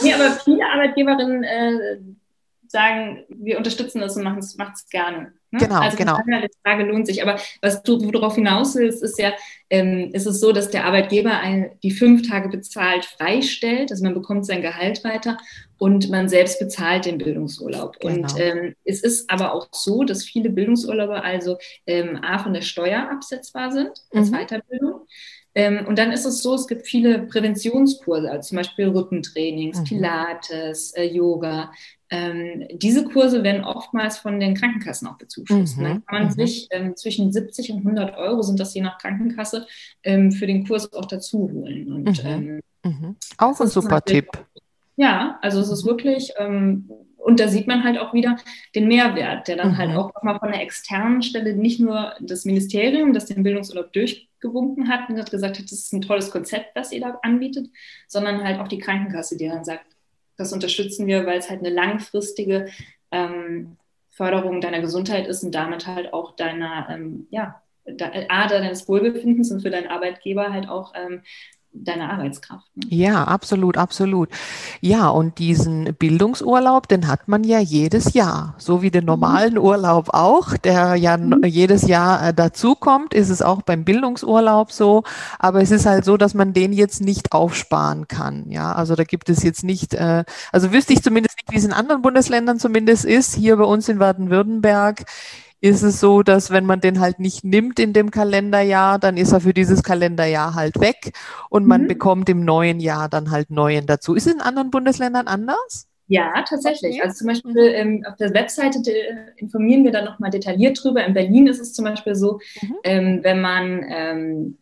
Nee, 0.02 0.14
aber 0.16 0.32
viele 0.44 0.66
Arbeitgeberinnen 0.66 1.44
äh, 1.44 2.00
sagen, 2.68 3.24
wir 3.30 3.58
unterstützen 3.58 4.02
das 4.02 4.18
und 4.18 4.24
machen 4.24 4.40
es 4.40 4.90
gerne. 4.90 5.34
Ne? 5.52 5.60
Genau, 5.60 5.80
also 5.80 5.98
genau. 5.98 6.18
Die 6.28 6.50
Frage 6.64 6.84
lohnt 6.84 7.08
sich. 7.08 7.24
Aber 7.24 7.40
was 7.62 7.82
du 7.82 8.00
worauf 8.02 8.36
hinaus 8.36 8.76
willst, 8.76 9.02
ist 9.02 9.20
ja, 9.20 9.34
ähm, 9.70 10.12
ist 10.14 10.28
es 10.28 10.40
so, 10.40 10.52
dass 10.52 10.70
der 10.70 10.86
Arbeitgeber 10.86 11.40
ein, 11.40 11.72
die 11.82 11.92
fünf 11.92 12.28
Tage 12.28 12.50
bezahlt 12.50 13.06
freistellt. 13.06 13.92
Also 13.92 14.04
man 14.04 14.14
bekommt 14.14 14.46
sein 14.46 14.62
Gehalt 14.62 15.04
weiter 15.04 15.38
und 15.80 16.10
man 16.10 16.30
selbst 16.30 16.60
bezahlt 16.60 17.06
den 17.06 17.18
Bildungsurlaub. 17.18 18.00
Genau. 18.00 18.14
Und 18.14 18.40
ähm, 18.40 18.76
es 18.84 19.02
ist 19.02 19.30
aber 19.30 19.54
auch 19.54 19.70
so, 19.72 20.04
dass 20.04 20.24
viele 20.24 20.50
Bildungsurlaube 20.50 21.24
also 21.24 21.58
ähm, 21.88 22.20
A 22.22 22.38
von 22.38 22.54
der 22.54 22.62
Steuer 22.62 23.10
absetzbar 23.10 23.72
sind 23.72 23.92
als 24.14 24.30
mhm. 24.30 24.36
Weiterbildung. 24.36 24.89
Ähm, 25.60 25.86
und 25.88 26.00
dann 26.00 26.14
ist 26.14 26.24
es 26.24 26.42
so, 26.42 26.56
es 26.56 26.68
gibt 26.68 26.88
viele 26.88 27.24
Präventionskurse, 27.24 28.32
also 28.32 28.48
zum 28.48 28.56
Beispiel 28.56 28.88
Rückentrainings, 28.88 29.80
mhm. 29.80 29.84
Pilates, 29.84 30.94
äh, 30.96 31.04
Yoga, 31.04 31.74
ähm, 32.10 32.66
diese 32.72 33.04
Kurse 33.04 33.44
werden 33.44 33.66
oftmals 33.66 34.20
von 34.20 34.40
den 34.40 34.56
Krankenkassen 34.56 35.06
auch 35.10 35.18
bezuschusst. 35.18 35.78
Mhm. 35.78 35.84
Dann 35.84 36.06
kann 36.06 36.20
man 36.22 36.24
mhm. 36.28 36.32
sich 36.32 36.70
ähm, 36.72 36.96
zwischen 36.96 37.34
70 37.34 37.74
und 37.74 37.80
100 37.80 38.18
Euro, 38.18 38.42
sind 38.42 38.58
das 38.58 38.74
je 38.74 38.82
nach 38.82 39.00
Krankenkasse, 39.00 39.68
ähm, 40.04 40.32
für 40.32 40.48
den 40.48 40.66
Kurs 40.66 40.94
auch 40.94 41.06
dazu 41.06 41.52
holen. 41.52 41.92
Und, 41.92 42.24
mhm. 42.24 42.30
Ähm, 42.30 42.62
mhm. 42.86 43.16
Auch 43.38 43.60
ein 43.60 43.68
super 43.68 44.02
Tipp. 44.02 44.30
Ja, 44.96 45.40
also 45.42 45.60
es 45.60 45.70
ist 45.70 45.84
mhm. 45.84 45.90
wirklich, 45.90 46.32
ähm, 46.38 46.90
und 47.18 47.42
da 47.42 47.50
sieht 47.50 47.68
man 47.68 47.84
halt 47.84 47.98
auch 47.98 48.14
wieder 48.14 48.38
den 48.76 48.88
Mehrwert, 48.88 49.50
der 49.50 49.58
dann 49.58 49.78
halt 49.78 49.90
mhm. 49.90 49.98
auch 49.98 50.14
nochmal 50.14 50.40
von 50.40 50.54
der 50.54 50.62
externen 50.62 51.22
Stelle 51.22 51.54
nicht 51.54 51.82
nur 51.82 52.14
das 52.22 52.46
Ministerium, 52.46 53.12
das 53.12 53.26
den 53.26 53.44
Bildungsurlaub 53.44 53.92
durchgewunken 54.40 54.90
hat 54.90 55.10
und 55.10 55.20
hat 55.20 55.32
gesagt 55.32 55.58
hat, 55.58 55.66
das 55.66 55.72
ist 55.80 55.94
ein 55.94 56.02
tolles 56.02 56.32
Konzept, 56.32 56.76
was 56.76 56.92
ihr 56.92 57.02
da 57.02 57.20
anbietet, 57.22 57.70
sondern 58.08 58.44
halt 58.44 58.60
auch 58.60 58.68
die 58.68 58.80
Krankenkasse, 58.80 59.38
die 59.38 59.48
dann 59.48 59.64
sagt, 59.64 59.86
das 60.38 60.54
unterstützen 60.54 61.08
wir, 61.08 61.26
weil 61.26 61.40
es 61.40 61.50
halt 61.50 61.60
eine 61.60 61.70
langfristige 61.70 62.68
ähm, 63.12 63.78
Förderung 64.10 64.62
deiner 64.62 64.82
Gesundheit 64.82 65.28
ist 65.28 65.44
und 65.44 65.54
damit 65.54 65.88
halt 65.88 66.14
auch 66.14 66.36
deiner, 66.36 66.88
ähm, 66.90 67.28
ja, 67.30 67.62
A, 68.30 68.48
deines 68.48 68.88
Wohlbefindens 68.88 69.52
und 69.52 69.62
für 69.62 69.72
deinen 69.72 69.88
Arbeitgeber 69.88 70.54
halt 70.54 70.70
auch 70.70 70.94
ähm, 70.96 71.24
deiner 71.72 72.12
Arbeitskraft. 72.12 72.66
Ne? 72.76 72.84
Ja, 72.90 73.24
absolut, 73.26 73.78
absolut. 73.78 74.30
Ja, 74.82 75.10
und 75.10 75.38
diesen 75.38 75.96
Bildungsurlaub, 75.96 76.88
den 76.88 77.08
hat 77.08 77.28
man 77.28 77.44
ja 77.44 77.60
jedes 77.60 78.14
Jahr, 78.14 78.56
so 78.58 78.82
wie 78.82 78.92
den 78.92 79.04
mhm. 79.04 79.08
normalen. 79.08 79.58
Urlaub 79.58 80.10
auch, 80.14 80.58
der 80.58 80.96
ja 80.96 81.18
mhm. 81.18 81.44
jedes 81.46 81.88
Jahr 81.88 82.28
äh, 82.28 82.34
dazukommt, 82.34 83.14
ist 83.14 83.30
es 83.30 83.42
auch 83.42 83.62
beim 83.62 83.84
Bildungsurlaub 83.84 84.72
so. 84.72 85.04
Aber 85.38 85.62
es 85.62 85.72
ist 85.72 85.86
halt 85.86 86.06
so, 86.06 86.18
dass 86.18 86.34
man 86.34 86.54
den 86.54 86.74
jetzt 86.74 87.02
nicht 87.02 87.32
aufsparen 87.32 88.08
kann. 88.08 88.50
Ja, 88.50 88.74
also 88.74 88.96
da 88.96 89.04
gibt 89.04 89.30
es 89.30 89.44
jetzt 89.44 89.64
nicht, 89.64 89.94
äh, 89.94 90.24
also 90.52 90.72
wüsste 90.72 90.94
ich 90.94 91.04
zumindest 91.04 91.38
nicht, 91.38 91.52
wie 91.52 91.58
es 91.58 91.66
in 91.66 91.74
anderen 91.74 92.02
Bundesländern 92.02 92.60
zumindest 92.60 93.06
ist. 93.06 93.36
Hier 93.36 93.58
bei 93.58 93.64
uns 93.64 93.90
in 93.90 94.00
Baden-Württemberg 94.00 95.06
ist 95.62 95.84
es 95.84 96.00
so, 96.00 96.24
dass 96.24 96.52
wenn 96.52 96.66
man 96.66 96.80
den 96.80 97.00
halt 97.00 97.20
nicht 97.20 97.44
nimmt 97.44 97.80
in 97.80 97.94
dem 97.94 98.12
Kalenderjahr, 98.12 99.00
dann 99.00 99.18
ist 99.18 99.32
er 99.32 99.42
für 99.42 99.54
dieses 99.54 99.84
Kalenderjahr 99.84 100.56
halt 100.56 100.80
weg 100.80 101.14
und 101.50 101.68
man 101.68 101.84
mhm. 101.84 101.88
bekommt 101.88 102.30
im 102.30 102.46
neuen 102.46 102.80
Jahr 102.80 103.10
dann 103.10 103.32
halt 103.32 103.50
neuen 103.50 103.86
dazu. 103.86 104.16
Ist 104.16 104.28
es 104.28 104.34
in 104.34 104.42
anderen 104.42 104.72
Bundesländern 104.72 105.28
anders? 105.28 105.88
Ja, 106.08 106.44
tatsächlich. 106.48 106.96
Okay. 106.96 107.02
Also 107.04 107.18
zum 107.20 107.28
Beispiel 107.28 107.56
ähm, 107.58 108.04
auf 108.08 108.16
der 108.16 108.34
Webseite 108.34 108.82
informieren 109.36 109.84
wir 109.84 109.92
dann 109.92 110.06
nochmal 110.06 110.32
detailliert 110.32 110.84
drüber. 110.84 111.06
In 111.06 111.14
Berlin 111.14 111.46
ist 111.46 111.60
es 111.60 111.74
zum 111.74 111.86
Beispiel 111.86 112.16
so, 112.16 112.40
mhm. 112.62 112.76
ähm, 112.84 113.20
wenn 113.22 113.42
man 113.42 113.86
ähm, 113.88 114.58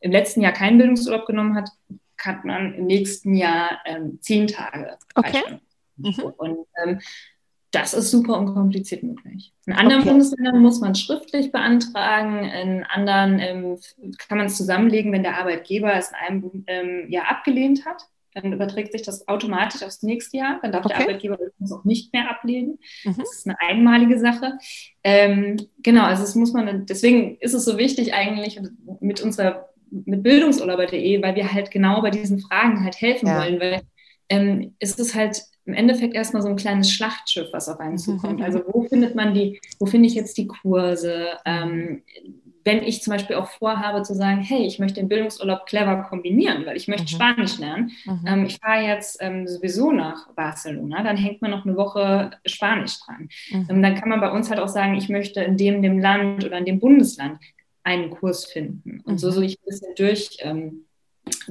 im 0.00 0.12
letzten 0.12 0.42
Jahr 0.42 0.52
keinen 0.52 0.76
Bildungsurlaub 0.76 1.24
genommen 1.26 1.54
hat, 1.54 1.70
hat 2.18 2.44
man 2.44 2.74
im 2.74 2.86
nächsten 2.86 3.34
Jahr 3.34 3.78
ähm, 3.86 4.18
zehn 4.20 4.46
Tage. 4.46 4.98
Okay. 5.14 5.42
Mhm. 5.96 6.22
Und 6.36 6.66
ähm, 6.84 7.00
das 7.74 7.94
ist 7.94 8.10
super 8.10 8.38
unkompliziert 8.38 9.02
möglich. 9.02 9.52
In 9.66 9.72
anderen 9.72 10.02
okay. 10.02 10.10
Bundesländern 10.10 10.60
muss 10.60 10.80
man 10.80 10.94
schriftlich 10.94 11.50
beantragen, 11.50 12.44
in 12.44 12.84
anderen 12.84 13.38
ähm, 13.38 13.78
kann 14.28 14.38
man 14.38 14.46
es 14.46 14.56
zusammenlegen, 14.56 15.12
wenn 15.12 15.22
der 15.22 15.38
Arbeitgeber 15.38 15.94
es 15.94 16.10
in 16.10 16.14
einem 16.14 16.64
ähm, 16.66 17.10
Jahr 17.10 17.30
abgelehnt 17.30 17.84
hat. 17.84 18.02
Dann 18.34 18.52
überträgt 18.52 18.92
sich 18.92 19.02
das 19.02 19.28
automatisch 19.28 19.82
aufs 19.82 20.02
nächste 20.02 20.38
Jahr. 20.38 20.58
Dann 20.60 20.72
darf 20.72 20.84
okay. 20.84 20.94
der 20.94 21.06
Arbeitgeber 21.06 21.38
es 21.62 21.72
auch 21.72 21.84
nicht 21.84 22.12
mehr 22.12 22.30
ablehnen. 22.30 22.78
Mhm. 23.04 23.14
Das 23.16 23.32
ist 23.32 23.46
eine 23.46 23.60
einmalige 23.60 24.18
Sache. 24.18 24.58
Ähm, 25.04 25.56
genau, 25.78 26.04
also 26.04 26.22
das 26.22 26.34
muss 26.34 26.52
man, 26.52 26.86
deswegen 26.86 27.36
ist 27.38 27.54
es 27.54 27.64
so 27.64 27.78
wichtig 27.78 28.12
eigentlich 28.12 28.60
mit 29.00 29.20
unserer 29.20 29.68
mit 30.04 30.24
bildungsurlauber.de, 30.24 31.22
weil 31.22 31.36
wir 31.36 31.52
halt 31.52 31.70
genau 31.70 32.02
bei 32.02 32.10
diesen 32.10 32.40
Fragen 32.40 32.82
halt 32.82 33.00
helfen 33.00 33.28
ja. 33.28 33.38
wollen, 33.38 33.60
weil 33.60 33.82
ähm, 34.28 34.74
es 34.78 34.98
ist 34.98 35.14
halt 35.14 35.42
im 35.66 35.74
Endeffekt 35.74 36.14
erstmal 36.14 36.42
so 36.42 36.48
ein 36.48 36.56
kleines 36.56 36.90
Schlachtschiff, 36.92 37.48
was 37.52 37.68
auf 37.68 37.80
einen 37.80 37.96
zukommt. 37.96 38.42
Also 38.42 38.62
wo 38.66 38.82
findet 38.82 39.14
man 39.14 39.32
die, 39.32 39.60
wo 39.78 39.86
finde 39.86 40.08
ich 40.08 40.14
jetzt 40.14 40.36
die 40.36 40.46
Kurse? 40.46 41.28
Ähm, 41.46 42.02
wenn 42.64 42.82
ich 42.82 43.02
zum 43.02 43.12
Beispiel 43.12 43.36
auch 43.36 43.48
vorhabe 43.48 44.02
zu 44.02 44.14
sagen, 44.14 44.40
hey, 44.40 44.66
ich 44.66 44.78
möchte 44.78 45.00
den 45.00 45.08
Bildungsurlaub 45.08 45.66
clever 45.66 46.02
kombinieren, 46.08 46.64
weil 46.64 46.76
ich 46.76 46.88
möchte 46.88 47.04
mhm. 47.04 47.08
Spanisch 47.08 47.58
lernen. 47.58 47.92
Mhm. 48.04 48.24
Ähm, 48.26 48.46
ich 48.46 48.58
fahre 48.58 48.82
jetzt 48.82 49.18
ähm, 49.20 49.46
sowieso 49.46 49.92
nach 49.92 50.32
Barcelona, 50.34 51.02
dann 51.02 51.16
hängt 51.16 51.42
man 51.42 51.50
noch 51.50 51.64
eine 51.64 51.76
Woche 51.76 52.30
Spanisch 52.46 52.98
dran. 53.00 53.28
Mhm. 53.50 53.66
Ähm, 53.68 53.82
dann 53.82 53.94
kann 53.94 54.08
man 54.08 54.20
bei 54.20 54.30
uns 54.30 54.50
halt 54.50 54.60
auch 54.60 54.68
sagen, 54.68 54.94
ich 54.96 55.08
möchte 55.08 55.42
in 55.42 55.56
dem, 55.56 55.82
dem 55.82 55.98
Land 55.98 56.44
oder 56.44 56.58
in 56.58 56.64
dem 56.64 56.80
Bundesland 56.80 57.38
einen 57.82 58.10
Kurs 58.10 58.46
finden. 58.46 59.00
Und 59.04 59.18
so 59.18 59.28
mhm. 59.28 59.32
soll 59.32 59.44
ich 59.44 59.58
ein 59.58 59.66
bisschen 59.66 59.94
durch 59.96 60.38
ähm, 60.40 60.83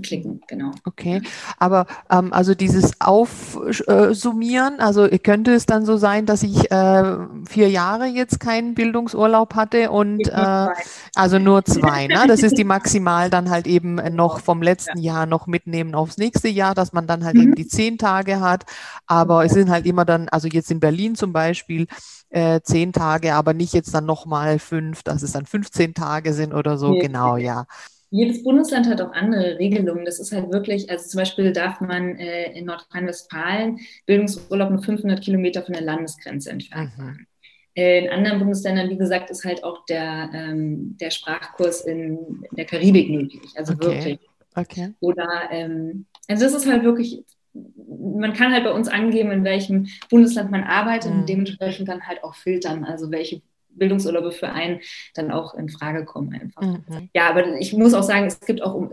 klicken, 0.01 0.41
genau. 0.47 0.71
Okay, 0.85 1.21
aber 1.57 1.85
ähm, 2.09 2.33
also 2.33 2.55
dieses 2.55 2.99
Aufsummieren, 2.99 4.79
also 4.79 5.07
könnte 5.23 5.53
es 5.53 5.65
dann 5.65 5.85
so 5.85 5.97
sein, 5.97 6.25
dass 6.25 6.43
ich 6.43 6.71
äh, 6.71 7.17
vier 7.47 7.69
Jahre 7.69 8.05
jetzt 8.05 8.39
keinen 8.39 8.75
Bildungsurlaub 8.75 9.55
hatte 9.55 9.91
und 9.91 10.27
äh, 10.27 10.67
also 11.15 11.39
nur 11.39 11.65
zwei, 11.65 12.07
ne? 12.07 12.25
Das 12.27 12.41
ist 12.43 12.57
die 12.57 12.63
maximal 12.63 13.29
dann 13.29 13.49
halt 13.49 13.67
eben 13.67 13.95
noch 14.15 14.39
vom 14.39 14.61
letzten 14.61 14.99
ja. 14.99 15.13
Jahr 15.13 15.25
noch 15.25 15.47
mitnehmen 15.47 15.95
aufs 15.95 16.17
nächste 16.17 16.49
Jahr, 16.49 16.75
dass 16.75 16.93
man 16.93 17.07
dann 17.07 17.23
halt 17.23 17.35
mhm. 17.35 17.41
eben 17.41 17.55
die 17.55 17.67
zehn 17.67 17.97
Tage 17.97 18.39
hat. 18.39 18.65
Aber 19.07 19.45
es 19.45 19.53
sind 19.53 19.69
halt 19.69 19.85
immer 19.85 20.05
dann, 20.05 20.29
also 20.29 20.47
jetzt 20.47 20.71
in 20.71 20.79
Berlin 20.79 21.15
zum 21.15 21.33
Beispiel, 21.33 21.87
äh, 22.29 22.61
zehn 22.61 22.93
Tage, 22.93 23.35
aber 23.35 23.53
nicht 23.53 23.73
jetzt 23.73 23.93
dann 23.93 24.05
nochmal 24.05 24.57
fünf, 24.57 25.03
dass 25.03 25.21
es 25.21 25.33
dann 25.33 25.45
15 25.45 25.93
Tage 25.93 26.33
sind 26.33 26.53
oder 26.53 26.77
so. 26.77 26.89
Nee. 26.91 26.99
Genau, 26.99 27.37
ja 27.37 27.65
jedes 28.13 28.43
Bundesland 28.43 28.87
hat 28.87 29.01
auch 29.01 29.11
andere 29.13 29.57
Regelungen. 29.57 30.05
Das 30.05 30.19
ist 30.19 30.31
halt 30.31 30.51
wirklich, 30.51 30.87
also 30.91 31.09
zum 31.09 31.17
Beispiel 31.17 31.51
darf 31.51 31.81
man 31.81 32.15
äh, 32.19 32.51
in 32.55 32.65
Nordrhein-Westfalen 32.65 33.79
Bildungsurlaub 34.05 34.69
nur 34.69 34.83
500 34.83 35.19
Kilometer 35.19 35.63
von 35.63 35.73
der 35.73 35.81
Landesgrenze 35.81 36.51
entfernt 36.51 36.91
mhm. 36.95 37.25
In 37.73 38.11
anderen 38.11 38.37
Bundesländern, 38.37 38.91
wie 38.91 38.97
gesagt, 38.97 39.31
ist 39.31 39.43
halt 39.43 39.63
auch 39.63 39.83
der, 39.85 40.29
ähm, 40.31 40.95
der 41.01 41.09
Sprachkurs 41.09 41.81
in, 41.81 42.19
in, 42.51 42.55
der 42.55 42.65
Karibik 42.65 43.09
möglich. 43.09 43.51
Also 43.55 43.73
okay. 43.73 43.87
wirklich. 43.87 44.19
Okay. 44.53 44.93
Oder, 44.99 45.49
ähm, 45.49 46.05
also 46.27 46.43
das 46.43 46.53
ist 46.53 46.67
halt 46.67 46.83
wirklich, 46.83 47.23
man 47.55 48.33
kann 48.33 48.51
halt 48.51 48.63
bei 48.63 48.73
uns 48.73 48.87
angeben, 48.87 49.31
in 49.31 49.43
welchem 49.43 49.87
Bundesland 50.11 50.51
man 50.51 50.63
arbeitet 50.63 51.11
mhm. 51.11 51.21
und 51.21 51.29
dementsprechend 51.29 51.87
dann 51.87 52.05
halt 52.05 52.23
auch 52.23 52.35
filtern, 52.35 52.83
also 52.83 53.09
welche 53.09 53.41
Bildungsurlaube 53.75 54.31
für 54.31 54.49
einen 54.49 54.79
dann 55.13 55.31
auch 55.31 55.53
in 55.53 55.69
Frage 55.69 56.05
kommen 56.05 56.33
einfach. 56.33 56.61
Mhm. 56.61 57.09
Ja, 57.13 57.29
aber 57.29 57.59
ich 57.59 57.73
muss 57.73 57.93
auch 57.93 58.03
sagen, 58.03 58.25
es 58.25 58.39
gibt 58.39 58.61
auch 58.61 58.73
um, 58.73 58.91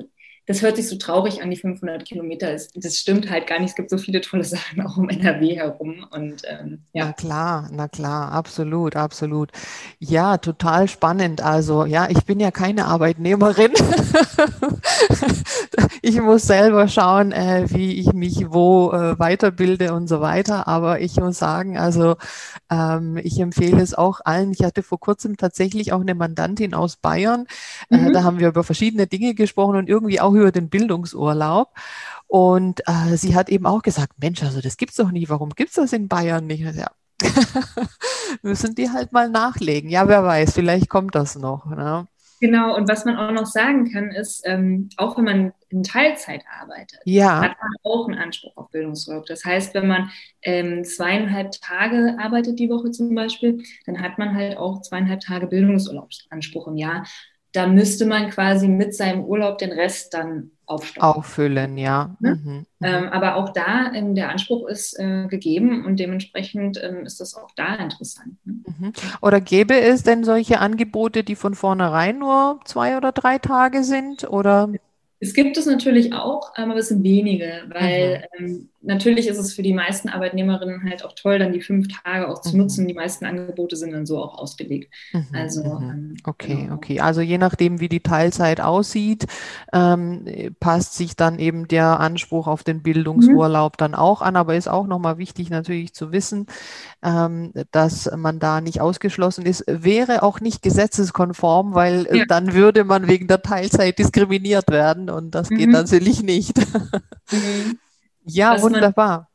das 0.50 0.62
hört 0.62 0.74
sich 0.74 0.88
so 0.88 0.96
traurig 0.96 1.44
an, 1.44 1.50
die 1.50 1.56
500 1.56 2.04
Kilometer. 2.04 2.56
Das 2.74 2.96
stimmt 2.96 3.30
halt 3.30 3.46
gar 3.46 3.60
nicht. 3.60 3.70
Es 3.70 3.76
gibt 3.76 3.88
so 3.88 3.98
viele 3.98 4.20
tolle 4.20 4.42
Sachen 4.54 4.84
auch 4.84 4.96
um 4.96 5.08
NRW 5.08 5.54
herum. 5.54 6.04
Und, 6.10 6.42
ähm, 6.48 6.80
ja. 6.92 7.06
Na 7.06 7.12
klar, 7.12 7.70
na 7.72 7.86
klar, 7.86 8.32
absolut, 8.32 8.96
absolut. 8.96 9.52
Ja, 10.00 10.38
total 10.38 10.88
spannend. 10.88 11.40
Also 11.40 11.84
ja, 11.84 12.08
ich 12.10 12.24
bin 12.24 12.40
ja 12.40 12.50
keine 12.50 12.86
Arbeitnehmerin. 12.86 13.70
ich 16.02 16.20
muss 16.20 16.42
selber 16.42 16.88
schauen, 16.88 17.30
äh, 17.30 17.66
wie 17.68 17.94
ich 18.00 18.12
mich 18.12 18.46
wo 18.48 18.90
äh, 18.90 19.16
weiterbilde 19.20 19.94
und 19.94 20.08
so 20.08 20.20
weiter. 20.20 20.66
Aber 20.66 21.00
ich 21.00 21.14
muss 21.16 21.38
sagen, 21.38 21.78
also 21.78 22.16
ähm, 22.72 23.18
ich 23.22 23.38
empfehle 23.38 23.80
es 23.80 23.94
auch 23.94 24.20
allen. 24.24 24.50
Ich 24.50 24.64
hatte 24.64 24.82
vor 24.82 24.98
kurzem 24.98 25.36
tatsächlich 25.36 25.92
auch 25.92 26.00
eine 26.00 26.16
Mandantin 26.16 26.74
aus 26.74 26.96
Bayern. 26.96 27.46
Äh, 27.88 27.98
mhm. 27.98 28.12
da 28.12 28.24
haben 28.24 28.40
wir 28.40 28.48
über 28.48 28.64
verschiedene 28.64 29.06
Dinge 29.06 29.34
gesprochen 29.34 29.76
und 29.76 29.88
irgendwie 29.88 30.20
auch 30.20 30.39
über 30.40 30.52
den 30.52 30.68
Bildungsurlaub. 30.68 31.74
Und 32.26 32.80
äh, 32.86 33.16
sie 33.16 33.34
hat 33.34 33.48
eben 33.48 33.66
auch 33.66 33.82
gesagt, 33.82 34.12
Mensch, 34.20 34.42
also 34.42 34.60
das 34.60 34.76
gibt's 34.76 34.96
doch 34.96 35.10
nie. 35.10 35.28
Warum 35.28 35.50
gibt's 35.50 35.74
das 35.74 35.92
in 35.92 36.08
Bayern 36.08 36.46
nicht? 36.46 36.62
Ja, 36.74 36.90
müssen 38.42 38.74
die 38.74 38.90
halt 38.90 39.12
mal 39.12 39.28
nachlegen. 39.28 39.90
Ja, 39.90 40.08
wer 40.08 40.24
weiß, 40.24 40.54
vielleicht 40.54 40.88
kommt 40.88 41.14
das 41.14 41.36
noch. 41.36 41.66
Ne? 41.66 42.06
Genau, 42.40 42.74
und 42.74 42.88
was 42.88 43.04
man 43.04 43.16
auch 43.16 43.32
noch 43.32 43.44
sagen 43.44 43.92
kann, 43.92 44.10
ist, 44.10 44.42
ähm, 44.46 44.88
auch 44.96 45.18
wenn 45.18 45.24
man 45.24 45.52
in 45.68 45.82
Teilzeit 45.82 46.42
arbeitet, 46.58 46.98
ja. 47.04 47.42
hat 47.42 47.56
man 47.60 47.72
auch 47.82 48.08
einen 48.08 48.18
Anspruch 48.18 48.56
auf 48.56 48.70
Bildungsurlaub. 48.70 49.26
Das 49.26 49.44
heißt, 49.44 49.74
wenn 49.74 49.86
man 49.86 50.10
ähm, 50.40 50.82
zweieinhalb 50.84 51.52
Tage 51.60 52.16
arbeitet 52.18 52.58
die 52.58 52.70
Woche 52.70 52.92
zum 52.92 53.14
Beispiel, 53.14 53.62
dann 53.84 54.00
hat 54.00 54.16
man 54.16 54.34
halt 54.34 54.56
auch 54.56 54.80
zweieinhalb 54.80 55.20
Tage 55.20 55.48
Bildungsurlaubsanspruch 55.48 56.68
im 56.68 56.76
Jahr 56.76 57.04
da 57.52 57.66
müsste 57.66 58.06
man 58.06 58.30
quasi 58.30 58.68
mit 58.68 58.94
seinem 58.94 59.24
Urlaub 59.24 59.58
den 59.58 59.72
Rest 59.72 60.14
dann 60.14 60.52
aufstocken. 60.66 61.02
Auffüllen, 61.02 61.76
ja. 61.76 62.16
Ne? 62.20 62.36
Mhm. 62.36 62.52
mhm. 62.52 62.66
Ähm, 62.82 63.08
aber 63.08 63.36
auch 63.36 63.48
da, 63.50 63.92
ähm, 63.92 64.14
der 64.14 64.30
Anspruch 64.30 64.68
ist 64.68 64.98
äh, 64.98 65.26
gegeben 65.26 65.84
und 65.84 65.98
dementsprechend 65.98 66.80
ähm, 66.82 67.04
ist 67.04 67.20
das 67.20 67.34
auch 67.34 67.50
da 67.56 67.74
interessant. 67.74 68.36
Ne? 68.44 68.54
Mhm. 68.66 68.92
Oder 69.20 69.40
gäbe 69.40 69.78
es 69.78 70.04
denn 70.04 70.24
solche 70.24 70.60
Angebote, 70.60 71.24
die 71.24 71.34
von 71.34 71.54
vornherein 71.54 72.18
nur 72.18 72.60
zwei 72.64 72.96
oder 72.96 73.12
drei 73.12 73.38
Tage 73.38 73.82
sind? 73.82 74.30
Oder? 74.30 74.70
Es 75.18 75.34
gibt 75.34 75.58
es 75.58 75.66
natürlich 75.66 76.12
auch, 76.14 76.52
aber 76.54 76.76
es 76.76 76.88
sind 76.88 77.02
wenige, 77.02 77.64
weil 77.68 78.24
mhm. 78.38 78.68
Natürlich 78.82 79.26
ist 79.26 79.38
es 79.38 79.52
für 79.52 79.62
die 79.62 79.74
meisten 79.74 80.08
Arbeitnehmerinnen 80.08 80.88
halt 80.88 81.04
auch 81.04 81.12
toll, 81.12 81.38
dann 81.38 81.52
die 81.52 81.60
fünf 81.60 81.88
Tage 81.88 82.28
auch 82.28 82.40
zu 82.40 82.52
mhm. 82.52 82.62
nutzen. 82.62 82.88
Die 82.88 82.94
meisten 82.94 83.24
Angebote 83.26 83.76
sind 83.76 83.92
dann 83.92 84.06
so 84.06 84.18
auch 84.18 84.38
ausgelegt. 84.38 84.92
Mhm. 85.12 85.26
Also 85.32 85.64
mhm. 85.64 85.90
ähm, 85.90 86.16
okay, 86.24 86.62
genau. 86.62 86.74
okay. 86.74 87.00
Also 87.00 87.20
je 87.20 87.38
nachdem, 87.38 87.80
wie 87.80 87.88
die 87.88 88.00
Teilzeit 88.00 88.60
aussieht, 88.60 89.26
ähm, 89.72 90.24
passt 90.60 90.94
sich 90.94 91.14
dann 91.14 91.38
eben 91.38 91.68
der 91.68 92.00
Anspruch 92.00 92.46
auf 92.46 92.62
den 92.62 92.82
Bildungsurlaub 92.82 93.74
mhm. 93.74 93.78
dann 93.78 93.94
auch 93.94 94.22
an. 94.22 94.36
Aber 94.36 94.56
ist 94.56 94.68
auch 94.68 94.86
nochmal 94.86 95.18
wichtig 95.18 95.50
natürlich 95.50 95.92
zu 95.92 96.12
wissen, 96.12 96.46
ähm, 97.02 97.52
dass 97.72 98.10
man 98.16 98.38
da 98.38 98.60
nicht 98.60 98.80
ausgeschlossen 98.80 99.44
ist. 99.44 99.64
Wäre 99.66 100.22
auch 100.22 100.40
nicht 100.40 100.62
gesetzeskonform, 100.62 101.74
weil 101.74 102.06
äh, 102.06 102.18
ja. 102.18 102.24
dann 102.26 102.54
würde 102.54 102.84
man 102.84 103.08
wegen 103.08 103.28
der 103.28 103.42
Teilzeit 103.42 103.98
diskriminiert 103.98 104.70
werden 104.70 105.10
und 105.10 105.34
das 105.34 105.50
geht 105.50 105.66
mhm. 105.66 105.72
natürlich 105.72 106.22
nicht. 106.22 106.54
Ja, 108.34 108.54
was 108.54 108.62
wunderbar. 108.62 109.18
Man, 109.18 109.26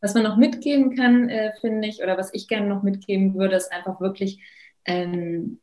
was 0.00 0.14
man 0.14 0.22
noch 0.22 0.36
mitgeben 0.36 0.96
kann, 0.96 1.28
äh, 1.28 1.52
finde 1.60 1.88
ich, 1.88 2.02
oder 2.02 2.16
was 2.16 2.32
ich 2.32 2.48
gerne 2.48 2.68
noch 2.68 2.82
mitgeben 2.82 3.34
würde, 3.34 3.56
ist 3.56 3.72
einfach 3.72 4.00
wirklich, 4.00 4.40
ähm, 4.84 5.60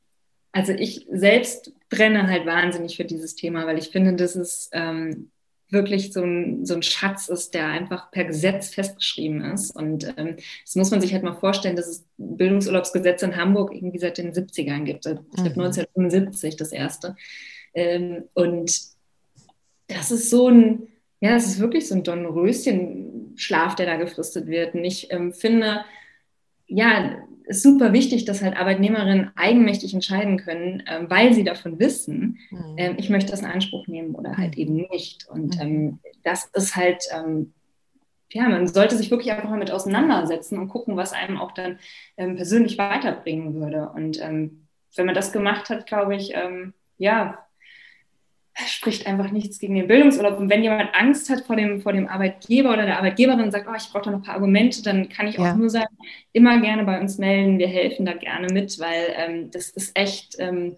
also 0.52 0.72
ich 0.72 1.08
selbst 1.12 1.74
brenne 1.90 2.28
halt 2.28 2.46
wahnsinnig 2.46 2.98
für 2.98 3.06
dieses 3.06 3.36
Thema, 3.36 3.68
weil 3.68 3.78
ich 3.78 3.90
finde, 3.90 4.16
dass 4.16 4.36
es 4.36 4.70
ähm, 4.74 5.32
wirklich 5.70 6.14
so 6.14 6.22
ein, 6.22 6.66
so 6.66 6.76
ein 6.76 6.84
Schatz 6.84 7.28
ist, 7.28 7.54
der 7.54 7.68
einfach 7.68 8.12
per 8.12 8.26
Gesetz 8.26 8.70
festgeschrieben 8.70 9.42
ist. 9.42 9.72
Und 9.72 10.14
ähm, 10.18 10.38
das 10.64 10.76
muss 10.76 10.92
man 10.92 11.02
sich 11.02 11.14
halt 11.14 11.24
mal 11.24 11.34
vorstellen, 11.34 11.76
dass 11.76 11.88
es 11.88 12.06
Bildungsurlaubsgesetze 12.18 13.26
in 13.26 13.36
Hamburg 13.36 13.74
irgendwie 13.74 14.00
seit 14.00 14.18
den 14.18 14.32
70ern 14.32 14.84
gibt. 14.84 15.06
Ich 15.06 15.12
glaube 15.12 15.26
mhm. 15.60 15.66
1975 15.66 16.56
das 16.56 16.72
erste. 16.72 17.16
Ähm, 17.74 18.24
und 18.34 18.80
das 19.88 20.12
ist 20.12 20.30
so 20.30 20.50
ein, 20.50 20.88
ja, 21.22 21.36
es 21.36 21.46
ist 21.48 21.60
wirklich 21.60 21.88
so 21.88 21.96
ein 21.96 22.04
Dornröschen-Schlaf, 22.04 23.76
der 23.76 23.86
da 23.86 23.96
gefristet 23.96 24.48
wird. 24.48 24.76
Und 24.76 24.84
ich 24.84 25.12
ähm, 25.12 25.34
finde, 25.34 25.86
ja, 26.68 27.18
ist 27.48 27.64
super 27.64 27.94
wichtig, 27.94 28.26
dass 28.26 28.42
halt 28.42 28.58
Arbeitnehmerinnen 28.58 29.32
eigenmächtig 29.36 29.94
entscheiden 29.94 30.38
können, 30.38 30.84
ähm, 30.88 31.10
weil 31.10 31.34
sie 31.34 31.44
davon 31.44 31.80
wissen, 31.80 32.40
mhm. 32.50 32.76
ähm, 32.78 32.96
ich 32.98 33.10
möchte 33.10 33.32
das 33.32 33.42
in 33.42 33.48
Anspruch 33.48 33.88
nehmen 33.88 34.16
oder 34.16 34.38
halt 34.38 34.56
mhm. 34.56 34.62
eben 34.62 34.76
nicht. 34.92 35.28
Und 35.30 35.56
mhm. 35.56 35.62
ähm, 35.62 36.00
das 36.24 36.46
ist 36.54 36.76
halt, 36.76 37.04
ähm, 37.12 37.54
ja, 38.32 38.50
man 38.50 38.68
sollte 38.68 38.98
sich 38.98 39.12
wirklich 39.12 39.32
einfach 39.32 39.50
mal 39.50 39.60
mit 39.60 39.72
auseinandersetzen 39.72 40.58
und 40.58 40.70
gucken, 40.70 40.98
was 40.98 41.14
einem 41.14 41.38
auch 41.38 41.52
dann 41.52 41.80
ähm, 42.18 42.36
persönlich 42.36 42.78
weiterbringen 42.78 43.54
würde. 43.54 43.90
Und 43.90 44.20
wenn 44.20 45.06
man 45.06 45.16
das 45.16 45.32
gemacht 45.32 45.70
hat, 45.70 45.86
glaube 45.86 46.16
ich, 46.16 46.34
ja, 46.98 47.45
spricht 48.68 49.06
einfach 49.06 49.32
nichts 49.32 49.60
gegen 49.60 49.76
den 49.76 49.88
Bildungsurlaub. 49.88 50.40
Und 50.40 50.50
wenn 50.50 50.64
jemand 50.64 50.96
Angst 50.96 51.30
hat 51.30 51.46
vor 51.46 51.56
dem, 51.56 51.82
vor 51.82 51.92
dem 51.92 52.08
Arbeitgeber 52.08 52.72
oder 52.72 52.86
der 52.86 52.98
Arbeitgeberin 52.98 53.42
und 53.42 53.52
sagt, 53.52 53.68
oh, 53.70 53.76
ich 53.76 53.90
brauche 53.92 54.06
da 54.06 54.12
noch 54.12 54.20
ein 54.20 54.24
paar 54.24 54.36
Argumente, 54.36 54.82
dann 54.82 55.10
kann 55.10 55.28
ich 55.28 55.38
auch 55.38 55.46
ja. 55.46 55.56
nur 55.56 55.70
sagen, 55.70 55.98
immer 56.32 56.60
gerne 56.62 56.86
bei 56.86 57.00
uns 57.00 57.18
melden. 57.18 57.60
Wir 57.60 57.68
helfen 57.68 58.06
da 58.06 58.14
gerne 58.14 58.48
mit, 58.54 58.80
weil 58.80 59.14
ähm, 59.18 59.52
das 59.52 59.70
ist 59.70 59.98
echt, 59.98 60.36
ähm, 60.40 60.78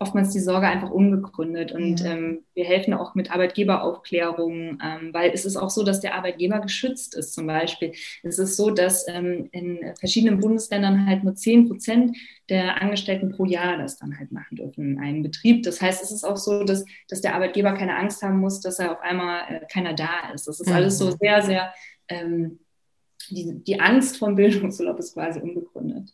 oftmals 0.00 0.30
die 0.30 0.40
Sorge 0.40 0.68
einfach 0.68 0.90
unbegründet. 0.90 1.72
Und 1.72 2.00
ja. 2.00 2.12
ähm, 2.12 2.44
wir 2.54 2.64
helfen 2.64 2.94
auch 2.94 3.14
mit 3.14 3.32
Arbeitgeberaufklärung, 3.32 4.78
ähm, 4.82 5.12
weil 5.12 5.30
es 5.32 5.44
ist 5.44 5.56
auch 5.56 5.70
so, 5.70 5.82
dass 5.82 6.00
der 6.00 6.14
Arbeitgeber 6.14 6.60
geschützt 6.60 7.14
ist 7.16 7.34
zum 7.34 7.46
Beispiel. 7.46 7.92
Es 8.22 8.38
ist 8.38 8.56
so, 8.56 8.70
dass 8.70 9.08
ähm, 9.08 9.48
in 9.50 9.80
verschiedenen 9.98 10.38
Bundesländern 10.38 11.06
halt 11.06 11.24
nur 11.24 11.34
10 11.34 11.68
Prozent 11.68 12.16
der 12.48 12.80
Angestellten 12.80 13.30
pro 13.30 13.44
Jahr 13.44 13.76
das 13.76 13.98
dann 13.98 14.18
halt 14.18 14.30
machen 14.30 14.56
dürfen 14.56 14.92
in 14.92 15.00
einem 15.00 15.22
Betrieb. 15.22 15.64
Das 15.64 15.80
heißt, 15.80 16.02
es 16.02 16.12
ist 16.12 16.24
auch 16.24 16.36
so, 16.36 16.62
dass, 16.62 16.84
dass 17.08 17.20
der 17.20 17.34
Arbeitgeber 17.34 17.74
keine 17.74 17.96
Angst 17.96 18.22
haben 18.22 18.38
muss, 18.38 18.60
dass 18.60 18.78
er 18.78 18.92
auf 18.92 19.00
einmal 19.00 19.42
äh, 19.48 19.66
keiner 19.72 19.94
da 19.94 20.30
ist. 20.32 20.46
Das 20.46 20.60
ist 20.60 20.68
mhm. 20.68 20.74
alles 20.74 20.98
so 20.98 21.10
sehr, 21.10 21.42
sehr 21.42 21.74
ähm, 22.08 22.60
die, 23.30 23.62
die 23.64 23.80
Angst 23.80 24.18
vom 24.18 24.36
Bildungsurlaub 24.36 24.98
ist 24.98 25.14
quasi 25.14 25.40
unbegründet. 25.40 26.12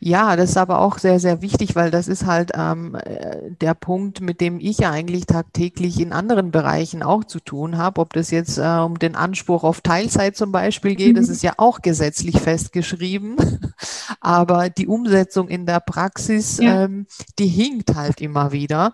Ja, 0.00 0.36
das 0.36 0.50
ist 0.50 0.56
aber 0.56 0.80
auch 0.80 0.98
sehr, 0.98 1.18
sehr 1.18 1.42
wichtig, 1.42 1.74
weil 1.74 1.90
das 1.90 2.06
ist 2.06 2.26
halt 2.26 2.52
ähm, 2.54 2.94
äh, 2.94 3.50
der 3.60 3.74
Punkt, 3.74 4.20
mit 4.20 4.40
dem 4.40 4.60
ich 4.60 4.78
ja 4.78 4.90
eigentlich 4.90 5.26
tagtäglich 5.26 6.00
in 6.00 6.12
anderen 6.12 6.50
Bereichen 6.50 7.02
auch 7.02 7.24
zu 7.24 7.40
tun 7.40 7.76
habe. 7.76 8.00
Ob 8.00 8.12
das 8.12 8.30
jetzt 8.30 8.58
äh, 8.58 8.78
um 8.78 8.98
den 8.98 9.16
Anspruch 9.16 9.64
auf 9.64 9.80
Teilzeit 9.80 10.36
zum 10.36 10.52
Beispiel 10.52 10.94
geht, 10.94 11.14
mhm. 11.14 11.20
das 11.20 11.28
ist 11.28 11.42
ja 11.42 11.54
auch 11.56 11.82
gesetzlich 11.82 12.38
festgeschrieben. 12.40 13.36
aber 14.20 14.70
die 14.70 14.86
Umsetzung 14.86 15.48
in 15.48 15.66
der 15.66 15.80
Praxis, 15.80 16.58
ja. 16.58 16.84
ähm, 16.84 17.06
die 17.38 17.48
hinkt 17.48 17.94
halt 17.94 18.20
immer 18.20 18.52
wieder. 18.52 18.92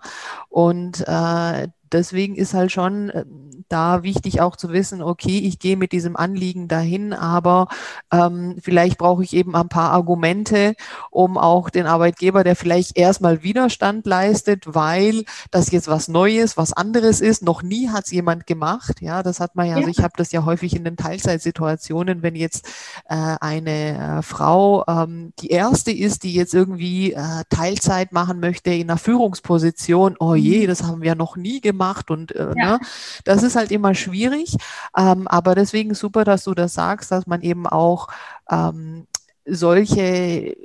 Und 0.49 1.03
äh, 1.07 1.67
deswegen 1.91 2.35
ist 2.35 2.53
halt 2.53 2.71
schon 2.71 3.09
äh, 3.09 3.25
da 3.69 4.03
wichtig 4.03 4.41
auch 4.41 4.55
zu 4.55 4.71
wissen, 4.71 5.01
okay, 5.01 5.39
ich 5.39 5.59
gehe 5.59 5.77
mit 5.77 5.91
diesem 5.91 6.15
Anliegen 6.15 6.67
dahin, 6.67 7.13
aber 7.13 7.67
ähm, 8.11 8.57
vielleicht 8.61 8.97
brauche 8.97 9.23
ich 9.23 9.33
eben 9.33 9.55
ein 9.55 9.69
paar 9.69 9.91
Argumente, 9.91 10.75
um 11.11 11.37
auch 11.37 11.69
den 11.69 11.85
Arbeitgeber, 11.85 12.43
der 12.43 12.55
vielleicht 12.55 12.97
erstmal 12.97 13.43
Widerstand 13.43 14.05
leistet, 14.05 14.63
weil 14.67 15.23
das 15.51 15.71
jetzt 15.71 15.87
was 15.87 16.07
Neues, 16.07 16.57
was 16.57 16.73
anderes 16.73 17.21
ist, 17.21 17.43
noch 17.43 17.63
nie 17.63 17.89
hat 17.89 18.05
es 18.05 18.11
jemand 18.11 18.47
gemacht. 18.47 19.01
Ja, 19.01 19.23
das 19.23 19.39
hat 19.39 19.55
man 19.55 19.67
ja, 19.67 19.75
also 19.75 19.89
ich 19.89 19.99
habe 19.99 20.13
das 20.17 20.31
ja 20.31 20.45
häufig 20.45 20.75
in 20.75 20.83
den 20.83 20.97
Teilzeitsituationen, 20.97 22.21
wenn 22.21 22.35
jetzt 22.35 22.67
äh, 23.09 23.35
eine 23.39 24.19
äh, 24.19 24.21
Frau 24.21 24.85
ähm, 24.87 25.33
die 25.39 25.49
erste 25.49 25.91
ist, 25.91 26.23
die 26.23 26.33
jetzt 26.33 26.53
irgendwie 26.53 27.13
äh, 27.13 27.43
Teilzeit 27.49 28.11
machen 28.11 28.39
möchte 28.39 28.71
in 28.71 28.89
einer 28.89 28.97
Führungsposition, 28.97 30.15
oh 30.19 30.35
je, 30.35 30.63
mhm. 30.63 30.67
das 30.67 30.83
haben 30.83 31.01
wir 31.01 31.15
noch 31.15 31.35
nie 31.35 31.61
gemacht 31.61 32.11
und 32.11 32.33
äh, 32.35 32.53
ja. 32.55 32.71
ne, 32.73 32.79
das 33.23 33.43
ist 33.43 33.54
halt 33.55 33.71
immer 33.71 33.95
schwierig. 33.95 34.55
Ähm, 34.97 35.27
aber 35.27 35.55
deswegen 35.55 35.93
super, 35.93 36.23
dass 36.23 36.43
du 36.43 36.53
das 36.53 36.73
sagst, 36.73 37.11
dass 37.11 37.27
man 37.27 37.41
eben 37.41 37.67
auch 37.67 38.07
ähm, 38.49 39.07
solche 39.45 40.55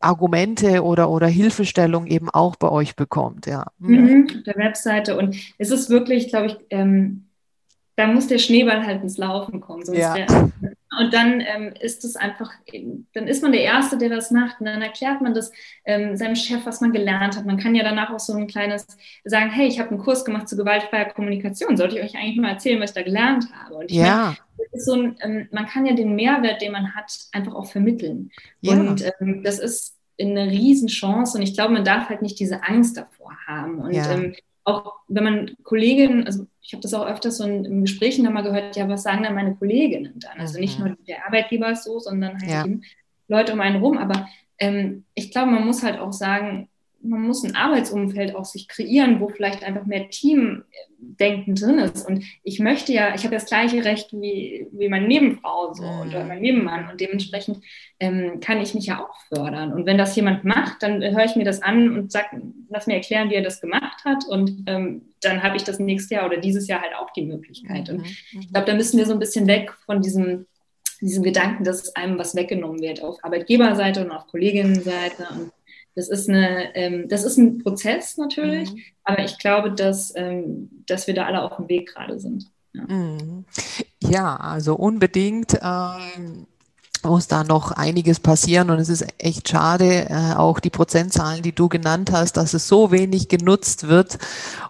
Argumente 0.00 0.84
oder, 0.84 1.10
oder 1.10 1.26
Hilfestellung 1.26 2.06
eben 2.06 2.30
auch 2.30 2.56
bei 2.56 2.68
euch 2.68 2.94
bekommt, 2.94 3.46
ja. 3.46 3.66
Mhm, 3.78 4.44
der 4.46 4.56
Webseite. 4.56 5.16
Und 5.16 5.36
es 5.58 5.70
ist 5.70 5.90
wirklich, 5.90 6.28
glaube 6.28 6.46
ich, 6.46 6.56
ähm, 6.70 7.24
da 7.96 8.06
muss 8.06 8.28
der 8.28 8.38
Schneeball 8.38 8.86
halt 8.86 9.02
ins 9.02 9.18
Laufen 9.18 9.60
kommen. 9.60 9.82
ja. 9.92 10.14
Der, 10.14 10.52
und 10.98 11.14
dann 11.14 11.40
ähm, 11.40 11.72
ist 11.80 12.04
es 12.04 12.16
einfach, 12.16 12.50
dann 13.14 13.28
ist 13.28 13.42
man 13.42 13.52
der 13.52 13.62
Erste, 13.62 13.98
der 13.98 14.08
das 14.08 14.30
macht. 14.30 14.60
Und 14.60 14.66
dann 14.66 14.82
erklärt 14.82 15.20
man 15.20 15.34
das 15.34 15.52
ähm, 15.84 16.16
seinem 16.16 16.34
Chef, 16.34 16.66
was 16.66 16.80
man 16.80 16.92
gelernt 16.92 17.36
hat. 17.36 17.46
Man 17.46 17.58
kann 17.58 17.74
ja 17.74 17.84
danach 17.84 18.10
auch 18.10 18.20
so 18.20 18.32
ein 18.34 18.46
kleines 18.46 18.86
sagen, 19.24 19.50
hey, 19.50 19.68
ich 19.68 19.78
habe 19.78 19.90
einen 19.90 19.98
Kurs 19.98 20.24
gemacht 20.24 20.48
zu 20.48 20.56
gewaltfreier 20.56 21.06
Kommunikation. 21.06 21.76
Sollte 21.76 21.98
ich 21.98 22.04
euch 22.04 22.16
eigentlich 22.16 22.38
mal 22.38 22.50
erzählen, 22.50 22.80
was 22.80 22.90
ich 22.90 22.96
da 22.96 23.02
gelernt 23.02 23.46
habe? 23.54 23.76
Und 23.76 23.90
ja. 23.90 24.34
Meine, 24.56 24.82
so 24.82 24.92
ein, 24.94 25.16
ähm, 25.20 25.48
man 25.52 25.66
kann 25.66 25.86
ja 25.86 25.94
den 25.94 26.16
Mehrwert, 26.16 26.60
den 26.60 26.72
man 26.72 26.94
hat, 26.94 27.12
einfach 27.32 27.54
auch 27.54 27.70
vermitteln. 27.70 28.30
Ja. 28.60 28.72
Und 28.72 29.04
ähm, 29.20 29.42
das 29.44 29.58
ist 29.58 29.96
eine 30.20 30.50
Riesenchance. 30.50 31.36
Und 31.36 31.42
ich 31.42 31.54
glaube, 31.54 31.74
man 31.74 31.84
darf 31.84 32.08
halt 32.08 32.22
nicht 32.22 32.40
diese 32.40 32.64
Angst 32.64 32.96
davor 32.96 33.36
haben. 33.46 33.80
Und 33.80 33.92
ja 33.92 34.10
ähm, 34.10 34.34
auch 34.68 34.94
wenn 35.08 35.24
man 35.24 35.56
Kolleginnen, 35.62 36.26
also 36.26 36.46
ich 36.60 36.72
habe 36.72 36.82
das 36.82 36.92
auch 36.94 37.06
öfters 37.06 37.38
so 37.38 37.44
in, 37.44 37.64
in, 37.64 37.80
Gesprächen 37.82 38.24
da 38.24 38.30
mal 38.30 38.42
gehört, 38.42 38.76
ja, 38.76 38.88
was 38.88 39.02
sagen 39.02 39.22
dann 39.22 39.34
meine 39.34 39.54
Kolleginnen 39.56 40.18
dann? 40.20 40.38
Also 40.38 40.60
nicht 40.60 40.78
mhm. 40.78 40.86
nur 40.86 40.96
der 41.06 41.26
Arbeitgeber 41.26 41.70
ist 41.70 41.84
so, 41.84 41.98
sondern 41.98 42.38
halt 42.40 42.50
ja. 42.50 42.64
eben 42.64 42.82
Leute 43.28 43.54
um 43.54 43.60
einen 43.60 43.82
rum. 43.82 43.96
Aber 43.96 44.28
ähm, 44.58 45.04
ich 45.14 45.30
glaube, 45.30 45.50
man 45.50 45.64
muss 45.64 45.82
halt 45.82 45.98
auch 45.98 46.12
sagen, 46.12 46.68
man 47.08 47.22
muss 47.22 47.44
ein 47.44 47.56
Arbeitsumfeld 47.56 48.34
auch 48.34 48.44
sich 48.44 48.68
kreieren, 48.68 49.20
wo 49.20 49.28
vielleicht 49.28 49.64
einfach 49.64 49.86
mehr 49.86 50.10
Teamdenken 50.10 51.54
drin 51.54 51.78
ist. 51.78 52.06
Und 52.06 52.24
ich 52.42 52.60
möchte 52.60 52.92
ja, 52.92 53.14
ich 53.14 53.24
habe 53.24 53.34
ja 53.34 53.40
das 53.40 53.46
gleiche 53.48 53.84
Recht 53.84 54.12
wie, 54.12 54.66
wie 54.72 54.88
meine 54.88 55.08
Nebenfrau 55.08 55.72
so 55.72 55.82
mhm. 55.82 56.08
oder 56.08 56.24
mein 56.24 56.40
Nebenmann. 56.40 56.88
Und 56.90 57.00
dementsprechend 57.00 57.58
ähm, 57.98 58.40
kann 58.40 58.60
ich 58.60 58.74
mich 58.74 58.86
ja 58.86 59.04
auch 59.04 59.20
fördern. 59.28 59.72
Und 59.72 59.86
wenn 59.86 59.98
das 59.98 60.14
jemand 60.16 60.44
macht, 60.44 60.82
dann 60.82 61.02
höre 61.02 61.24
ich 61.24 61.36
mir 61.36 61.44
das 61.44 61.62
an 61.62 61.96
und 61.96 62.12
sag, 62.12 62.26
lass 62.68 62.86
mir 62.86 62.94
erklären, 62.94 63.30
wie 63.30 63.34
er 63.34 63.42
das 63.42 63.60
gemacht 63.60 64.04
hat. 64.04 64.24
Und 64.28 64.64
ähm, 64.66 65.02
dann 65.20 65.42
habe 65.42 65.56
ich 65.56 65.64
das 65.64 65.78
nächste 65.78 66.14
Jahr 66.14 66.26
oder 66.26 66.36
dieses 66.36 66.68
Jahr 66.68 66.82
halt 66.82 66.94
auch 66.94 67.10
die 67.12 67.24
Möglichkeit. 67.24 67.88
Und 67.90 67.98
mhm. 67.98 68.40
ich 68.40 68.52
glaube, 68.52 68.66
da 68.66 68.74
müssen 68.74 68.98
wir 68.98 69.06
so 69.06 69.12
ein 69.12 69.18
bisschen 69.18 69.46
weg 69.46 69.72
von 69.86 70.02
diesem 70.02 70.46
diesem 71.00 71.22
Gedanken, 71.22 71.64
dass 71.64 71.94
einem 71.94 72.18
was 72.18 72.34
weggenommen 72.34 72.80
wird 72.80 73.02
auf 73.02 73.22
Arbeitgeberseite 73.22 74.04
und 74.04 74.10
auf 74.10 74.26
Kolleginnenseite. 74.26 75.28
Und 75.30 75.52
das 75.98 76.08
ist, 76.08 76.28
eine, 76.28 76.76
ähm, 76.76 77.08
das 77.08 77.24
ist 77.24 77.38
ein 77.38 77.58
Prozess 77.58 78.16
natürlich, 78.18 78.72
mhm. 78.72 78.78
aber 79.02 79.24
ich 79.24 79.36
glaube, 79.38 79.72
dass, 79.72 80.12
ähm, 80.14 80.70
dass 80.86 81.08
wir 81.08 81.14
da 81.14 81.26
alle 81.26 81.42
auf 81.42 81.56
dem 81.56 81.68
Weg 81.68 81.92
gerade 81.92 82.20
sind. 82.20 82.44
Ja. 82.72 82.82
Mhm. 82.82 83.44
ja, 84.00 84.36
also 84.36 84.76
unbedingt. 84.76 85.58
Ähm 85.60 86.46
muss 87.04 87.28
da 87.28 87.44
noch 87.44 87.70
einiges 87.70 88.18
passieren 88.18 88.70
und 88.70 88.80
es 88.80 88.88
ist 88.88 89.06
echt 89.18 89.48
schade, 89.48 90.10
äh, 90.10 90.34
auch 90.34 90.58
die 90.58 90.68
Prozentzahlen, 90.68 91.42
die 91.42 91.54
du 91.54 91.68
genannt 91.68 92.10
hast, 92.12 92.36
dass 92.36 92.54
es 92.54 92.66
so 92.66 92.90
wenig 92.90 93.28
genutzt 93.28 93.86
wird 93.86 94.18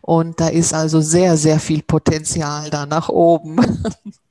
und 0.03 0.38
da 0.38 0.49
ist 0.49 0.75
also 0.75 1.01
sehr, 1.01 1.38
sehr 1.38 1.59
viel 1.59 1.83
Potenzial 1.83 2.69
da 2.69 2.85
nach 2.85 3.09
oben. 3.09 3.57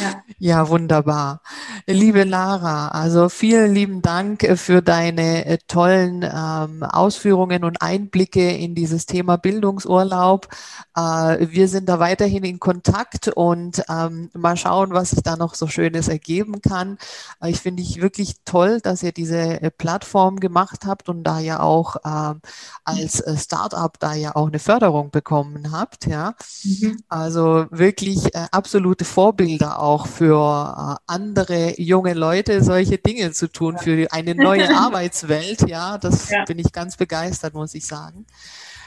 Ja. 0.00 0.22
ja, 0.38 0.68
wunderbar. 0.68 1.42
Liebe 1.86 2.24
Lara, 2.24 2.88
also 2.88 3.28
vielen 3.28 3.74
lieben 3.74 4.02
Dank 4.02 4.42
äh, 4.42 4.56
für 4.56 4.82
deine 4.82 5.44
äh, 5.46 5.58
tollen 5.68 6.22
ähm, 6.22 6.82
Ausführungen 6.82 7.64
und 7.64 7.82
Einblicke 7.82 8.50
in 8.50 8.74
dieses 8.74 9.06
Thema 9.06 9.36
Bildungsurlaub. 9.36 10.48
Äh, 10.96 11.48
wir 11.50 11.68
sind 11.68 11.88
da 11.88 11.98
weiterhin 11.98 12.44
in 12.44 12.58
Kontakt 12.58 13.28
und 13.28 13.82
ähm, 13.88 14.30
mal 14.34 14.56
schauen, 14.56 14.92
was 14.92 15.10
sich 15.10 15.22
da 15.22 15.36
noch 15.36 15.54
so 15.54 15.66
Schönes 15.66 16.08
ergeben 16.08 16.60
kann. 16.60 16.98
Äh, 17.40 17.50
ich 17.50 17.60
finde 17.60 17.82
ich 17.82 18.00
wirklich 18.00 18.36
toll, 18.44 18.80
dass 18.80 19.02
ihr 19.02 19.12
diese 19.12 19.60
äh, 19.60 19.70
Plattform 19.70 20.40
gemacht 20.40 20.80
habt 20.86 21.08
und 21.08 21.24
da 21.24 21.38
ja 21.38 21.60
auch 21.60 21.96
ähm, 22.04 22.40
als 22.84 23.20
äh, 23.20 23.36
Startup 23.36 23.98
da 23.98 24.14
ja 24.14 24.34
auch 24.36 24.48
eine 24.48 24.58
Förderung 24.58 25.10
bekommen 25.10 25.72
habt. 25.72 26.06
Ja, 26.06 26.34
mhm. 26.64 26.98
also 27.08 27.66
wirklich 27.70 28.34
absolute 28.52 29.04
Vorbilder 29.04 29.59
da 29.60 29.76
auch 29.76 30.06
für 30.06 30.98
äh, 30.98 31.02
andere 31.06 31.80
junge 31.80 32.14
Leute 32.14 32.62
solche 32.62 32.98
Dinge 32.98 33.32
zu 33.32 33.48
tun, 33.48 33.74
ja. 33.76 33.82
für 33.82 34.12
eine 34.12 34.34
neue 34.36 34.74
Arbeitswelt. 34.74 35.68
Ja, 35.68 35.98
das 35.98 36.30
ja. 36.30 36.44
bin 36.44 36.58
ich 36.58 36.72
ganz 36.72 36.96
begeistert, 36.96 37.54
muss 37.54 37.74
ich 37.74 37.86
sagen. 37.86 38.26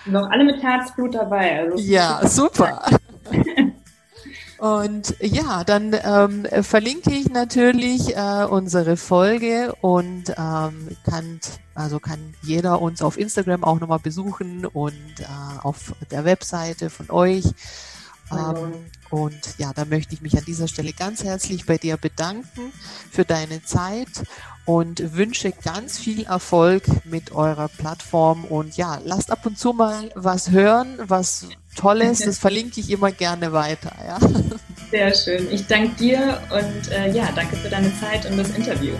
Noch 0.06 0.30
alle 0.30 0.44
mit 0.44 0.62
Herzblut 0.62 1.16
dabei. 1.16 1.62
Also 1.62 1.78
ja, 1.78 2.28
super. 2.28 2.84
Und 4.64 5.16
ja, 5.20 5.66
dann 5.66 5.94
ähm, 6.06 6.64
verlinke 6.64 7.12
ich 7.12 7.30
natürlich 7.30 8.16
äh, 8.16 8.46
unsere 8.50 8.96
Folge 8.96 9.76
und 9.82 10.30
ähm, 10.30 10.88
kann, 11.04 11.42
also 11.76 12.00
kann 12.00 12.34
jeder 12.44 12.82
uns 12.82 13.02
auf 13.02 13.20
Instagram 13.20 13.66
auch 13.66 13.82
nochmal 13.82 14.00
besuchen 14.00 14.66
und 14.66 15.20
äh, 15.20 15.26
auf 15.62 15.94
der 16.12 16.24
Webseite 16.24 16.90
von 16.90 17.12
euch. 17.12 17.44
Ähm, 18.32 18.86
und 19.10 19.40
ja, 19.58 19.72
da 19.74 19.86
möchte 19.86 20.16
ich 20.16 20.22
mich 20.22 20.38
an 20.38 20.46
dieser 20.46 20.68
Stelle 20.68 20.94
ganz 20.94 21.24
herzlich 21.24 21.66
bei 21.66 21.78
dir 21.78 21.98
bedanken 21.98 22.74
für 23.12 23.26
deine 23.26 23.64
Zeit 23.64 24.08
und 24.66 25.16
wünsche 25.16 25.52
ganz 25.52 26.00
viel 26.00 26.24
Erfolg 26.24 26.84
mit 27.06 27.32
eurer 27.32 27.68
Plattform. 27.68 28.46
Und 28.46 28.78
ja, 28.78 29.00
lasst 29.04 29.32
ab 29.32 29.46
und 29.46 29.58
zu 29.58 29.74
mal 29.74 30.10
was 30.16 30.52
hören, 30.52 30.98
was 31.06 31.48
Tolles. 31.76 32.20
Das 32.26 32.38
verlinke 32.38 32.80
ich 32.80 32.90
immer 32.90 33.12
gerne 33.12 33.52
weiter. 33.52 33.92
Ja. 34.06 34.20
Sehr 34.92 35.14
schön. 35.14 35.52
Ich 35.52 35.68
danke 35.68 35.96
dir 35.96 36.42
und 36.52 36.92
äh, 36.92 37.12
ja, 37.12 37.30
danke 37.36 37.56
für 37.56 37.70
deine 37.70 37.92
Zeit 38.00 38.26
und 38.26 38.38
das 38.38 38.50
Interview. 38.52 38.94